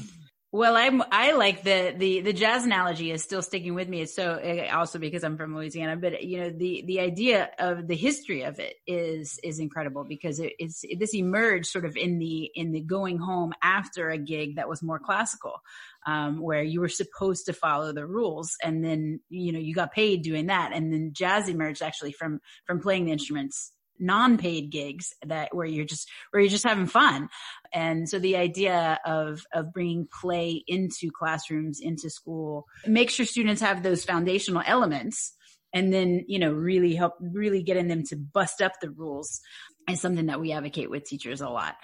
[0.56, 4.04] Well, I'm I like the the the jazz analogy is still sticking with me.
[4.04, 7.90] It's so eh, also because I'm from Louisiana, but you know the the idea of
[7.90, 12.20] the history of it is is incredible because it, it's this emerged sort of in
[12.20, 15.60] the in the going home after a gig that was more classical,
[16.08, 19.92] um, where you were supposed to follow the rules, and then you know you got
[19.92, 25.14] paid doing that, and then jazz emerged actually from from playing the instruments non-paid gigs
[25.26, 27.30] that where you're just where you're just having fun
[27.74, 33.62] and so the idea of of bringing play into classrooms into school make sure students
[33.62, 35.34] have those foundational elements
[35.74, 39.42] and then you know really help really getting them to bust up the rules
[39.90, 41.76] is something that we advocate with teachers a lot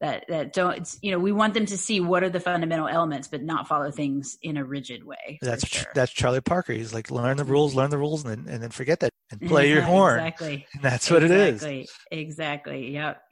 [0.00, 2.88] that that don't it's, you know we want them to see what are the fundamental
[2.88, 5.90] elements but not follow things in a rigid way That's sure.
[5.94, 6.72] that's Charlie Parker.
[6.72, 9.40] He's like learn the rules, learn the rules, and then and then forget that and
[9.48, 10.18] play your horn.
[10.18, 11.62] exactly And that's what it is.
[11.62, 11.88] Exactly.
[12.10, 12.92] Exactly.
[12.92, 13.22] Yep.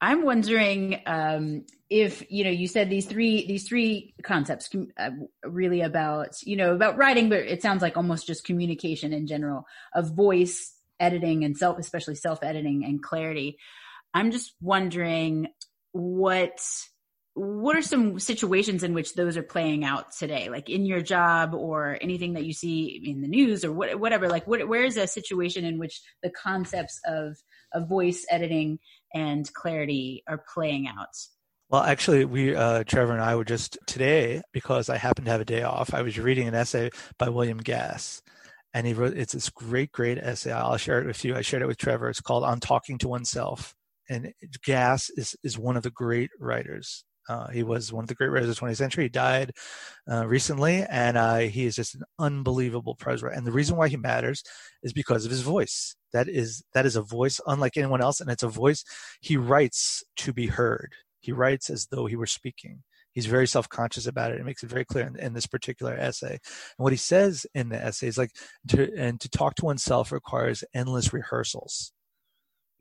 [0.00, 5.10] I'm wondering um, if you know you said these three these three concepts uh,
[5.44, 9.64] really about you know about writing, but it sounds like almost just communication in general
[9.94, 13.56] of voice editing and self, especially self editing and clarity.
[14.12, 15.48] I'm just wondering
[15.92, 16.60] what
[17.36, 21.52] what are some situations in which those are playing out today like in your job
[21.52, 24.96] or anything that you see in the news or what, whatever like what, where is
[24.96, 27.36] a situation in which the concepts of
[27.74, 28.78] of voice editing
[29.14, 31.14] and clarity are playing out
[31.68, 35.42] Well, actually, we uh, Trevor and I were just today because I happened to have
[35.42, 35.92] a day off.
[35.92, 38.22] I was reading an essay by William Gass,
[38.72, 40.52] and he wrote it's this great, great essay.
[40.52, 41.34] I'll share it with you.
[41.36, 42.08] I shared it with Trevor.
[42.08, 43.74] It's called "On Talking to Oneself,"
[44.08, 44.32] and
[44.64, 47.04] Gass is is one of the great writers.
[47.28, 49.04] Uh, he was one of the great writers of the 20th century.
[49.04, 49.52] He died
[50.10, 53.36] uh, recently, and uh, he is just an unbelievable prose writer.
[53.36, 54.42] And the reason why he matters
[54.82, 55.96] is because of his voice.
[56.12, 58.84] That is that is a voice unlike anyone else, and it's a voice
[59.20, 60.92] he writes to be heard.
[61.20, 62.82] He writes as though he were speaking.
[63.12, 64.40] He's very self-conscious about it.
[64.40, 66.32] It makes it very clear in, in this particular essay.
[66.32, 68.30] And what he says in the essay is like,
[68.68, 71.92] to, and to talk to oneself requires endless rehearsals.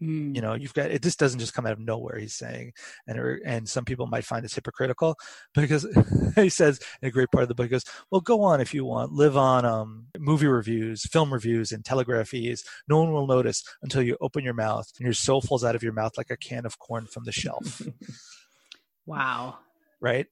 [0.01, 0.35] Mm.
[0.35, 1.01] You know, you've got it.
[1.01, 2.17] This doesn't just come out of nowhere.
[2.17, 2.73] He's saying,
[3.07, 5.15] and and some people might find this hypocritical
[5.53, 5.87] because
[6.35, 8.73] he says in a great part of the book, he goes, "Well, go on if
[8.73, 9.13] you want.
[9.13, 12.65] Live on um, movie reviews, film reviews, and telegraphies.
[12.89, 15.83] No one will notice until you open your mouth and your soul falls out of
[15.83, 17.81] your mouth like a can of corn from the shelf."
[19.05, 19.59] wow
[20.01, 20.27] right?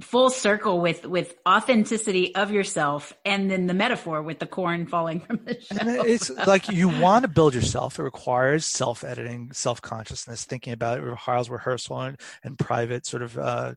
[0.00, 5.20] Full circle with with authenticity of yourself and then the metaphor with the corn falling
[5.20, 6.06] from the shelf.
[6.06, 7.98] it's like you want to build yourself.
[7.98, 13.38] It requires self-editing self-consciousness thinking about it, it requires rehearsal and, and private sort of
[13.38, 13.74] uh,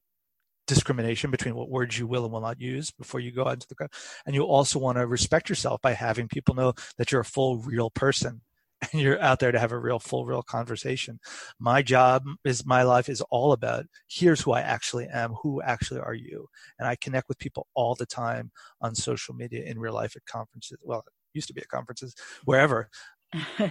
[0.67, 3.67] discrimination between what words you will and will not use before you go out into
[3.67, 3.91] the crowd.
[4.25, 7.57] And you also want to respect yourself by having people know that you're a full
[7.57, 8.41] real person
[8.81, 11.19] and you're out there to have a real full real conversation.
[11.59, 15.99] My job is my life is all about here's who i actually am who actually
[15.99, 16.47] are you?
[16.79, 20.25] And i connect with people all the time on social media in real life at
[20.25, 22.89] conferences well it used to be at conferences wherever.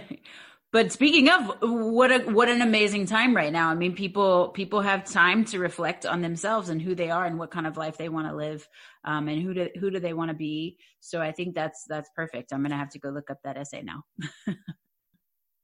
[0.73, 3.69] But speaking of what a what an amazing time right now.
[3.69, 7.39] I mean people people have time to reflect on themselves and who they are and
[7.39, 8.67] what kind of life they want to live
[9.05, 10.77] um, and who do who do they want to be.
[10.99, 12.51] So i think that's that's perfect.
[12.51, 14.03] I'm gonna have to go look up that essay now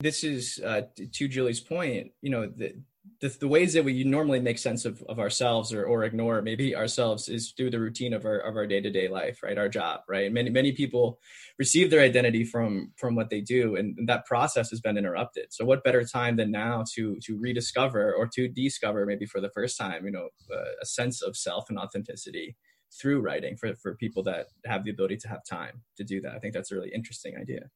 [0.03, 2.11] this is uh, to Julie's point.
[2.21, 2.75] You know, the,
[3.21, 6.75] the, the ways that we normally make sense of, of ourselves or, or ignore maybe
[6.75, 9.57] ourselves is through the routine of our of our day to day life, right?
[9.57, 10.31] Our job, right?
[10.31, 11.19] Many many people
[11.57, 15.47] receive their identity from from what they do, and, and that process has been interrupted.
[15.51, 19.51] So, what better time than now to to rediscover or to discover maybe for the
[19.51, 22.57] first time, you know, uh, a sense of self and authenticity
[23.01, 26.33] through writing for for people that have the ability to have time to do that.
[26.33, 27.69] I think that's a really interesting idea.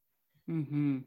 [0.50, 1.00] Mm-hmm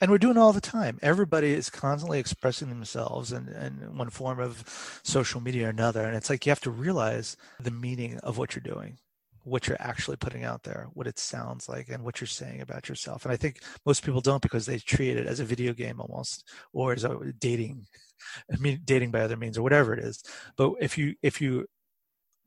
[0.00, 0.98] and we're doing all the time.
[1.02, 6.02] Everybody is constantly expressing themselves in, in one form of social media or another.
[6.04, 8.96] And it's like you have to realize the meaning of what you're doing,
[9.44, 12.88] what you're actually putting out there, what it sounds like, and what you're saying about
[12.88, 13.24] yourself.
[13.24, 16.48] And I think most people don't because they treat it as a video game almost,
[16.72, 17.86] or as a dating,
[18.52, 20.22] I mean, dating by other means or whatever it is.
[20.56, 21.66] But if you if you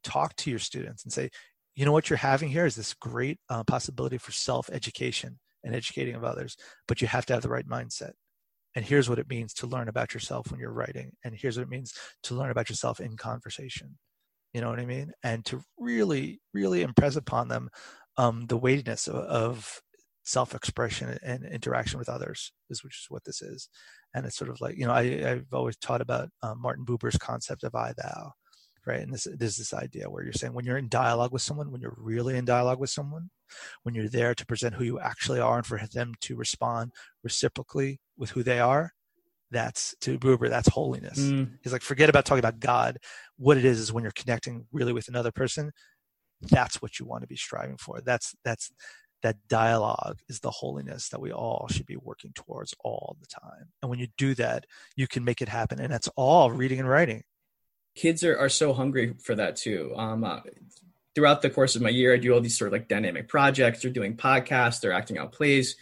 [0.03, 1.29] talk to your students and say,
[1.75, 5.75] you know what you're having here is this great uh, possibility for self education and
[5.75, 6.55] educating of others,
[6.87, 8.11] but you have to have the right mindset.
[8.75, 11.11] And here's what it means to learn about yourself when you're writing.
[11.23, 13.97] And here's what it means to learn about yourself in conversation.
[14.53, 15.11] You know what I mean?
[15.23, 17.69] And to really, really impress upon them
[18.17, 19.81] um, the weightiness of, of
[20.23, 23.67] self-expression and interaction with others is which is what this is
[24.13, 27.17] and it's sort of like you know I, i've always taught about um, martin buber's
[27.17, 28.31] concept of i thou
[28.85, 31.41] right and this, this is this idea where you're saying when you're in dialogue with
[31.41, 33.29] someone when you're really in dialogue with someone
[33.83, 36.91] when you're there to present who you actually are and for them to respond
[37.23, 38.93] reciprocally with who they are
[39.53, 41.19] that's to Buber, that's holiness.
[41.19, 41.51] Mm.
[41.61, 42.97] He's like, forget about talking about God.
[43.37, 45.71] What it is is when you're connecting really with another person,
[46.41, 48.01] that's what you want to be striving for.
[48.01, 48.71] That's that's
[49.21, 53.69] that dialogue is the holiness that we all should be working towards all the time.
[53.81, 54.65] And when you do that,
[54.97, 55.79] you can make it happen.
[55.79, 57.23] And that's all reading and writing.
[57.95, 59.93] Kids are, are so hungry for that too.
[59.95, 60.39] Um, uh,
[61.15, 63.81] throughout the course of my year, I do all these sort of like dynamic projects.
[63.81, 65.75] They're doing podcasts, they're acting out plays,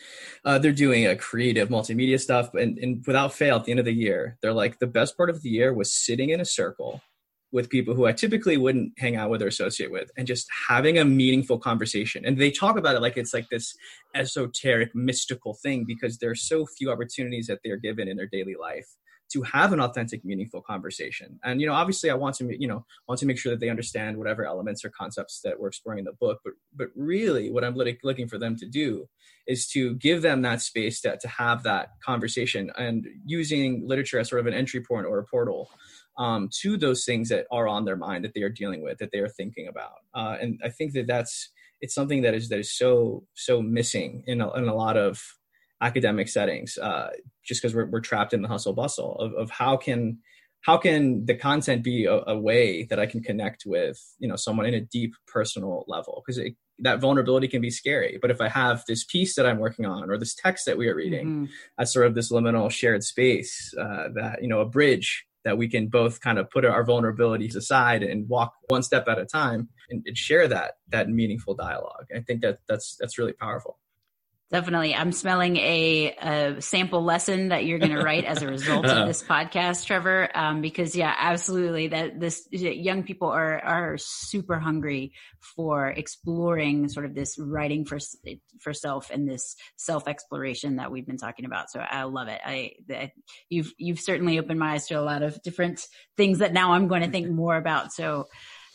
[0.44, 2.54] uh, they're doing a creative multimedia stuff.
[2.54, 5.30] And, and without fail, at the end of the year, they're like the best part
[5.30, 7.02] of the year was sitting in a circle
[7.54, 10.98] with people who I typically wouldn't hang out with or associate with and just having
[10.98, 12.26] a meaningful conversation.
[12.26, 13.76] And they talk about it like it's like this
[14.16, 18.56] esoteric, mystical thing because there are so few opportunities that they're given in their daily
[18.60, 18.88] life
[19.32, 21.40] to have an authentic meaningful conversation.
[21.44, 23.70] And you know obviously i want to you know want to make sure that they
[23.70, 26.40] understand whatever elements or concepts that we're exploring in the book.
[26.44, 29.08] But but really what i'm looking for them to do
[29.48, 34.30] is to give them that space to, to have that conversation and using literature as
[34.30, 35.70] sort of an entry point or a portal
[36.18, 39.12] um, to those things that are on their mind that they are dealing with that
[39.12, 40.00] they are thinking about.
[40.14, 41.50] Uh, and i think that that's
[41.82, 45.22] it's something that is that is so so missing in a, in a lot of
[45.82, 47.10] academic settings uh,
[47.44, 50.20] just because we're, we're trapped in the hustle bustle of, of how can
[50.62, 54.36] how can the content be a, a, way that i can connect with you know
[54.36, 56.24] someone in a deep personal level?
[56.26, 56.42] Because
[56.80, 60.10] that vulnerability can be scary but if i have this piece that i'm working on
[60.10, 61.46] or this text that we are reading mm-hmm.
[61.78, 65.68] as sort of this liminal shared space uh, that you know a bridge that we
[65.68, 69.70] can both kind of put our vulnerabilities aside and walk one step at a time
[69.90, 72.06] and, and share that that meaningful dialogue.
[72.16, 73.80] I think that that's that's really powerful
[74.52, 74.94] Definitely.
[74.94, 79.08] I'm smelling a, a, sample lesson that you're going to write as a result of
[79.08, 80.30] this podcast, Trevor.
[80.36, 85.14] Um, because yeah, absolutely that this young people are, are super hungry
[85.56, 88.00] for exploring sort of this writing for,
[88.60, 91.72] for self and this self exploration that we've been talking about.
[91.72, 92.42] So I love it.
[92.44, 93.14] I, I,
[93.48, 95.88] you've, you've certainly opened my eyes to a lot of different
[96.18, 97.94] things that now I'm going to think more about.
[97.94, 98.26] So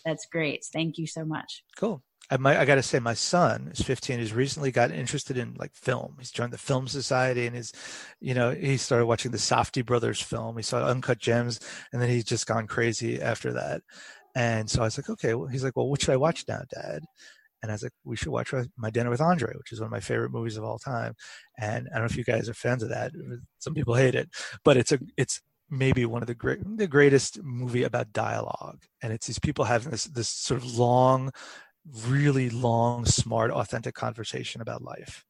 [0.07, 0.65] that's great.
[0.73, 1.65] Thank you so much.
[1.77, 2.03] Cool.
[2.31, 4.19] I, might, I got to say, my son is 15.
[4.19, 6.17] He's recently got interested in like film.
[6.19, 7.73] He's joined the Film Society, and he's,
[8.21, 10.57] you know, he started watching the Safdie brothers film.
[10.57, 11.61] He saw Uncut Gems,
[11.93, 13.83] and then he's just gone crazy after that.
[14.35, 15.35] And so I was like, okay.
[15.35, 17.03] Well, he's like, well, what should I watch now, Dad?
[17.63, 19.93] And I was like, we should watch My Dinner with Andre, which is one of
[19.93, 21.15] my favorite movies of all time.
[21.59, 23.13] And I don't know if you guys are fans of that.
[23.59, 24.29] Some people hate it,
[24.63, 28.83] but it's a it's maybe one of the great the greatest movie about dialogue.
[29.03, 31.33] And it's these people having this this sort of long,
[32.07, 35.25] really long, smart, authentic conversation about life.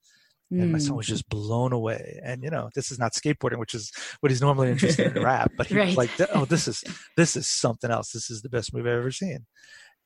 [0.51, 0.97] And my son hmm.
[0.99, 2.21] was just blown away.
[2.23, 3.91] And you know, this is not skateboarding, which is
[4.21, 5.51] what he's normally interested in rap.
[5.57, 5.87] But he right.
[5.87, 6.85] was like, "Oh, this is
[7.17, 8.13] this is something else.
[8.13, 9.47] This is the best movie I've ever seen."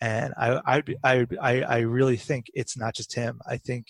[0.00, 3.40] And I, I, I, I really think it's not just him.
[3.46, 3.88] I think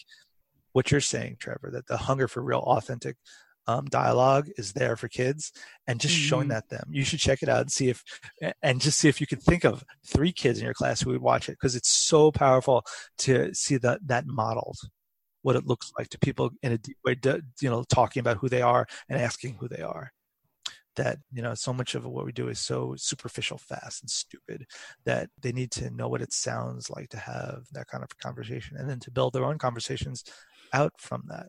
[0.72, 3.16] what you're saying, Trevor, that the hunger for real, authentic
[3.66, 5.52] um, dialogue is there for kids,
[5.86, 6.28] and just mm-hmm.
[6.28, 6.88] showing that them.
[6.90, 8.02] You should check it out and see if,
[8.62, 11.22] and just see if you could think of three kids in your class who would
[11.22, 12.84] watch it because it's so powerful
[13.18, 14.78] to see that that modeled
[15.42, 17.16] what it looks like to people in a deep way,
[17.60, 20.12] you know, talking about who they are and asking who they are
[20.96, 24.66] that you know so much of what we do is so superficial fast and stupid
[25.04, 28.76] that they need to know what it sounds like to have that kind of conversation
[28.76, 30.24] and then to build their own conversations
[30.72, 31.46] out from that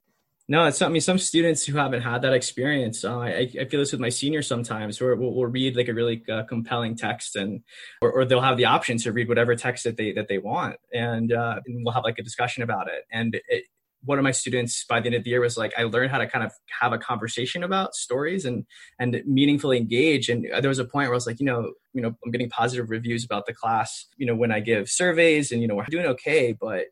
[0.51, 0.89] no, it's not.
[0.89, 4.01] I mean, some students who haven't had that experience, uh, I, I feel this with
[4.01, 7.61] my seniors sometimes, where we'll, we'll read like a really uh, compelling text, and
[8.01, 10.75] or, or, they'll have the option to read whatever text that they that they want,
[10.93, 13.05] and, uh, and we'll have like a discussion about it.
[13.13, 13.63] And it,
[14.03, 16.17] one of my students by the end of the year was like, I learned how
[16.17, 18.65] to kind of have a conversation about stories and
[18.99, 20.27] and meaningfully engage.
[20.27, 22.49] And there was a point where I was like, you know, you know, I'm getting
[22.49, 24.05] positive reviews about the class.
[24.17, 26.87] You know, when I give surveys, and you know, we're doing okay, but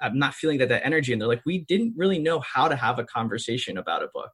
[0.00, 1.12] I'm not feeling that that energy.
[1.12, 4.30] And they're like, we didn't really know how to have a conversation about a book.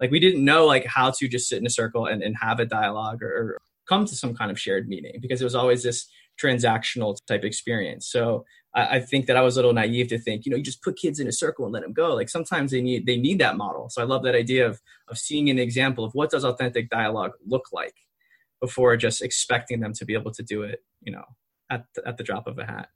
[0.00, 2.60] Like we didn't know like how to just sit in a circle and, and have
[2.60, 5.82] a dialogue or, or come to some kind of shared meaning because it was always
[5.82, 6.06] this
[6.42, 8.10] transactional type experience.
[8.10, 8.44] So
[8.74, 10.82] I, I, think that I was a little naive to think, you know, you just
[10.82, 12.14] put kids in a circle and let them go.
[12.14, 13.88] Like sometimes they need they need that model.
[13.88, 17.32] So I love that idea of of seeing an example of what does authentic dialogue
[17.46, 17.94] look like
[18.60, 21.24] before just expecting them to be able to do it, you know,
[21.70, 22.88] at the, at the drop of a hat.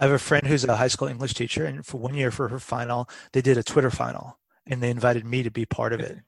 [0.00, 2.48] I have a friend who's a high school English teacher, and for one year for
[2.48, 6.00] her final, they did a Twitter final, and they invited me to be part of
[6.00, 6.18] it.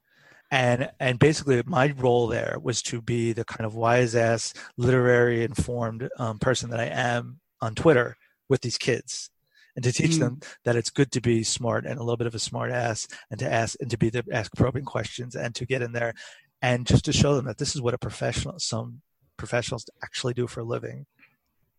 [0.50, 5.44] And and basically my role there was to be the kind of wise ass literary
[5.44, 8.18] informed um, person that i am on twitter
[8.50, 9.30] with these kids
[9.74, 10.18] and to teach mm.
[10.18, 13.08] them that it's good to be smart and a little bit of a smart ass
[13.30, 16.12] and to ask and to be the ask probing questions and to get in there
[16.60, 19.00] and just to show them that this is what a professional some
[19.38, 21.06] professionals actually do for a living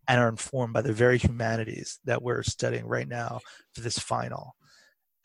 [0.07, 3.39] and are informed by the very humanities that we're studying right now
[3.73, 4.55] for this final.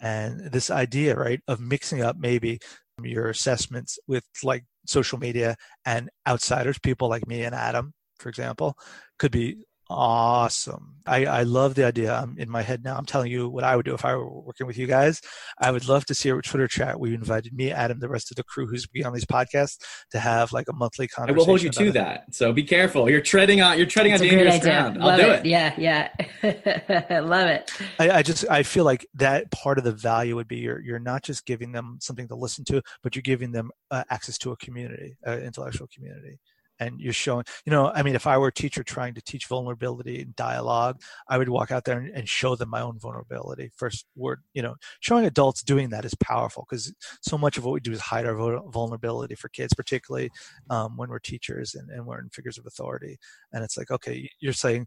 [0.01, 2.61] And this idea right of mixing up maybe
[3.03, 8.77] your assessments with like social media and outsiders, people like me and Adam, for example,
[9.19, 9.57] could be
[9.91, 10.97] awesome.
[11.07, 12.13] I, I love the idea.
[12.13, 12.97] I'm in my head now.
[12.97, 15.23] I'm telling you what I would do if I were working with you guys.
[15.59, 17.01] I would love to see a Twitter chat.
[17.01, 19.79] Where we invited me, Adam, the rest of the crew who's be on these podcasts
[20.11, 21.37] to have like a monthly conversation.
[21.37, 21.93] I will hold you to it.
[21.95, 22.35] that.
[22.35, 23.09] So be careful.
[23.09, 23.79] You're treading on.
[23.79, 24.99] You're treading That's on dangerous ground.
[25.03, 25.41] I'll love do it.
[25.41, 25.47] it.
[25.47, 27.21] Yeah, yeah.
[27.21, 27.73] love it.
[27.99, 30.99] I, I, just I feel like that part of the value would be you're you're
[30.99, 34.53] not just giving them something to listen to, but you're giving them uh, access to
[34.53, 36.39] a community, uh, intellectual community
[36.81, 39.47] and you're showing you know i mean if i were a teacher trying to teach
[39.47, 43.71] vulnerability and dialogue i would walk out there and, and show them my own vulnerability.
[43.77, 47.73] First word you know showing adults doing that is powerful because so much of what
[47.73, 50.31] we do is hide our vulnerability for kids particularly
[50.71, 53.19] um, when we're teachers and, and we're in figures of authority.
[53.53, 54.87] And it's like okay you're saying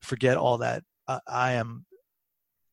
[0.00, 0.82] forget all that.
[1.06, 1.84] Uh, i am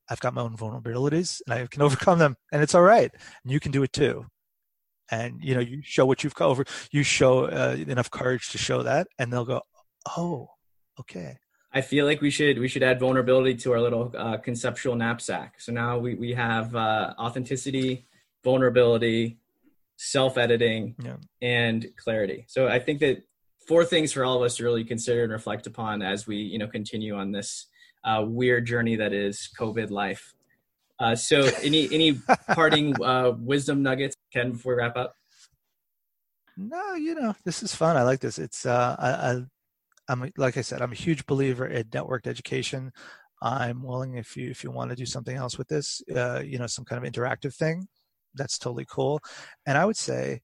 [0.10, 3.12] i've got my own vulnerabilities and i can overcome them and it's all right.
[3.44, 4.26] And you can do it too
[5.12, 8.82] and you know you show what you've covered you show uh, enough courage to show
[8.84, 9.62] that and they'll go
[10.18, 10.50] oh
[11.00, 11.38] okay.
[11.74, 15.62] I feel like we should we should add vulnerability to our little uh, conceptual knapsack.
[15.62, 18.08] So now we, we have uh, authenticity
[18.44, 19.38] vulnerability
[19.98, 21.18] self-editing yeah.
[21.42, 22.46] and clarity.
[22.48, 23.24] So i think that
[23.68, 26.58] four things for all of us to really consider and reflect upon as we you
[26.58, 27.68] know continue on this
[28.04, 30.34] uh, weird journey that is covid life
[31.02, 32.14] uh, so, any any
[32.54, 35.16] parting uh, wisdom nuggets, Ken, before we wrap up?
[36.58, 37.98] No, you know, this is fun.
[37.98, 38.38] I like this.
[38.38, 39.42] It's uh, I, I
[40.08, 42.92] I'm like I said, I'm a huge believer in networked education.
[43.42, 46.60] I'm willing if you if you want to do something else with this, uh, you
[46.60, 47.88] know, some kind of interactive thing,
[48.36, 49.20] that's totally cool.
[49.66, 50.42] And I would say,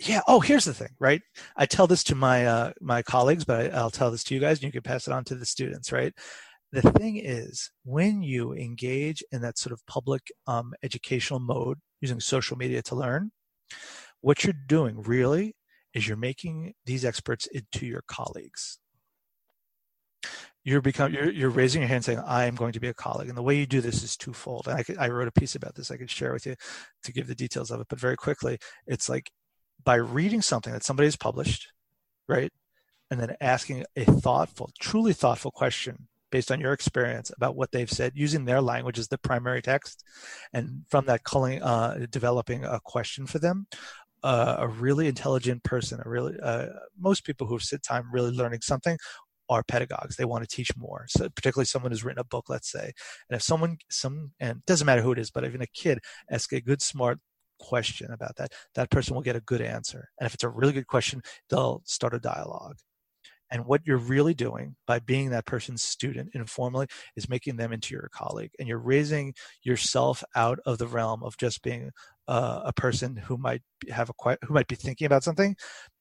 [0.00, 0.20] yeah.
[0.26, 1.20] Oh, here's the thing, right?
[1.56, 4.40] I tell this to my uh, my colleagues, but I, will tell this to you
[4.40, 6.14] guys, and you can pass it on to the students, right?
[6.74, 12.20] The thing is, when you engage in that sort of public um, educational mode using
[12.20, 13.32] social media to learn,
[14.20, 15.54] what you're doing really
[15.94, 18.78] is you're making these experts into your colleagues.
[20.64, 23.28] you're become you're, you're raising your hand saying i am going to be a colleague
[23.28, 25.74] and the way you do this is twofold and I, I wrote a piece about
[25.74, 26.56] this i could share with you
[27.04, 29.30] to give the details of it but very quickly it's like
[29.84, 31.68] by reading something that somebody has published
[32.28, 32.50] right
[33.10, 37.92] and then asking a thoughtful truly thoughtful question based on your experience about what they've
[37.98, 40.02] said using their language as the primary text
[40.52, 43.68] and from that culling, uh, developing a question for them
[44.24, 46.66] uh, a really intelligent person a really uh,
[46.98, 48.98] most people who sit time really learning something
[49.48, 50.16] are pedagogues.
[50.16, 51.04] They want to teach more.
[51.08, 52.92] So particularly someone who's written a book, let's say.
[53.28, 55.98] And if someone, some, and doesn't matter who it is, but even a kid
[56.30, 57.18] asks a good, smart
[57.58, 60.08] question about that, that person will get a good answer.
[60.18, 61.20] And if it's a really good question,
[61.50, 62.78] they'll start a dialogue.
[63.54, 67.94] And what you're really doing by being that person's student informally is making them into
[67.94, 68.50] your colleague.
[68.58, 69.32] And you're raising
[69.62, 71.92] yourself out of the realm of just being
[72.26, 75.54] uh, a person who might have a who might be thinking about something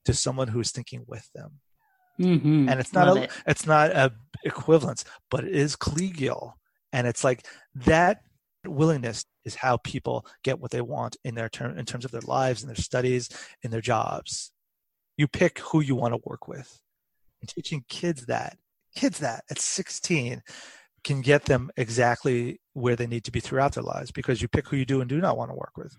[0.06, 1.60] to someone who's thinking with them.
[2.20, 2.70] Mm-hmm.
[2.70, 3.32] And it's not Love a, it.
[3.46, 4.12] it's not a
[4.44, 6.54] equivalence, but it is collegial.
[6.92, 7.46] And it's like
[7.76, 8.22] that
[8.66, 12.22] willingness is how people get what they want in their term in terms of their
[12.22, 13.30] lives and their studies
[13.62, 14.52] in their jobs.
[15.18, 16.80] You pick who you want to work with.
[17.44, 18.58] And teaching kids that,
[18.96, 20.42] kids that at 16
[21.04, 24.70] can get them exactly where they need to be throughout their lives because you pick
[24.70, 25.98] who you do and do not want to work with.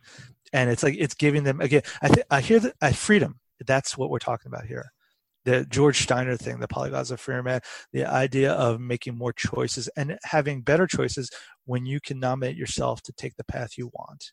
[0.55, 1.82] And it's like it's giving them again.
[2.03, 3.38] I I hear that uh, freedom.
[3.66, 4.92] That's what we're talking about here
[5.45, 7.61] the George Steiner thing, the polygons of man,
[7.92, 11.30] the idea of making more choices and having better choices
[11.66, 14.32] when you can nominate yourself to take the path you want.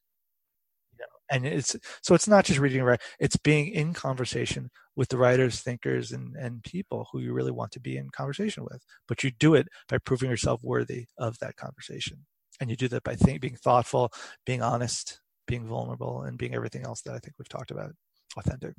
[1.31, 5.61] And it's so it's not just reading writing; it's being in conversation with the writers,
[5.61, 8.83] thinkers, and and people who you really want to be in conversation with.
[9.07, 12.25] But you do it by proving yourself worthy of that conversation,
[12.59, 14.11] and you do that by think, being thoughtful,
[14.45, 17.93] being honest, being vulnerable, and being everything else that I think we've talked about,
[18.37, 18.73] authentic.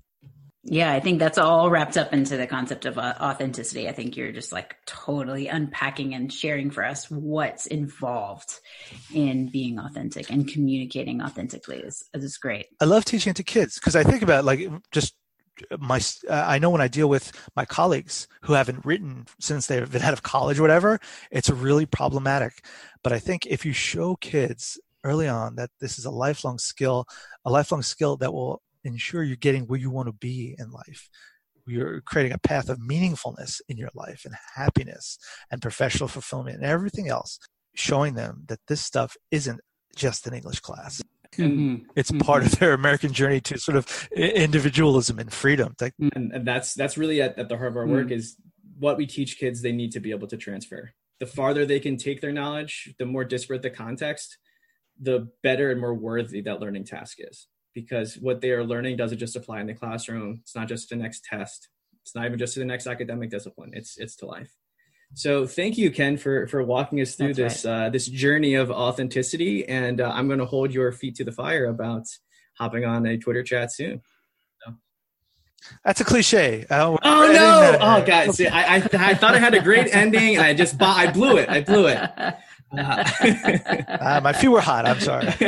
[0.65, 3.89] Yeah, I think that's all wrapped up into the concept of uh, authenticity.
[3.89, 8.61] I think you're just like totally unpacking and sharing for us what's involved
[9.13, 12.67] in being authentic and communicating authentically is is great.
[12.81, 15.17] I love teaching it to kids because I think about like just
[15.81, 16.01] my
[16.31, 20.13] I know when I deal with my colleagues who haven't written since they've been out
[20.13, 21.01] of college or whatever,
[21.33, 22.65] it's really problematic.
[23.03, 27.07] But I think if you show kids early on that this is a lifelong skill,
[27.45, 31.09] a lifelong skill that will ensure you're getting where you want to be in life.
[31.67, 35.19] You're creating a path of meaningfulness in your life and happiness
[35.51, 37.39] and professional fulfillment and everything else,
[37.75, 39.61] showing them that this stuff isn't
[39.95, 41.03] just an English class.
[41.37, 41.85] Mm-hmm.
[41.97, 42.21] It's mm-hmm.
[42.21, 45.75] part of their American journey to sort of individualism and freedom.
[45.81, 48.15] And, and, that's that's really at, at the heart of our work mm-hmm.
[48.15, 48.37] is
[48.79, 49.63] what we teach kids.
[49.63, 50.93] They need to be able to transfer.
[51.21, 54.37] The farther they can take their knowledge, the more disparate the context,
[55.01, 59.19] the better and more worthy that learning task is because what they are learning doesn't
[59.19, 60.41] just apply in the classroom.
[60.43, 61.69] It's not just the next test.
[62.03, 63.71] It's not even just to the next academic discipline.
[63.75, 64.53] It's it's to life.
[65.15, 67.87] So thank you, Ken, for for walking us through That's this right.
[67.87, 69.69] uh, this journey of authenticity.
[69.69, 72.05] And uh, I'm going to hold your feet to the fire about
[72.59, 74.03] hopping on a Twitter chat soon.
[75.85, 76.67] That's a cliche.
[76.69, 77.79] Uh, oh no!
[77.81, 81.11] Oh guys, I, I I thought I had a great ending, and I just I
[81.13, 81.49] blew it.
[81.49, 82.01] I blew it.
[82.79, 84.87] Uh, my feet were hot.
[84.87, 85.27] I'm sorry.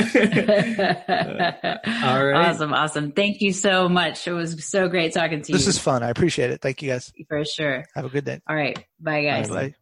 [2.02, 2.48] all right.
[2.48, 2.72] Awesome.
[2.72, 3.12] Awesome.
[3.12, 4.26] Thank you so much.
[4.26, 5.58] It was so great talking to you.
[5.58, 6.02] This is fun.
[6.02, 6.60] I appreciate it.
[6.60, 7.12] Thank you guys.
[7.28, 7.84] For sure.
[7.94, 8.40] Have a good day.
[8.48, 8.78] All right.
[9.00, 9.48] Bye, guys.
[9.48, 9.74] Bye.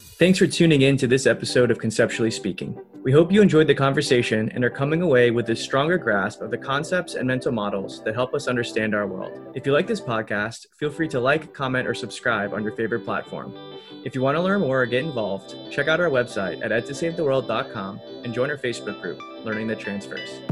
[0.00, 2.78] Thanks for tuning in to this episode of Conceptually Speaking.
[3.08, 6.50] We hope you enjoyed the conversation and are coming away with a stronger grasp of
[6.50, 9.50] the concepts and mental models that help us understand our world.
[9.54, 13.06] If you like this podcast, feel free to like, comment, or subscribe on your favorite
[13.06, 13.54] platform.
[14.04, 18.00] If you want to learn more or get involved, check out our website at edtosavetheworld.com
[18.24, 20.42] and join our Facebook group, Learning That Transfers.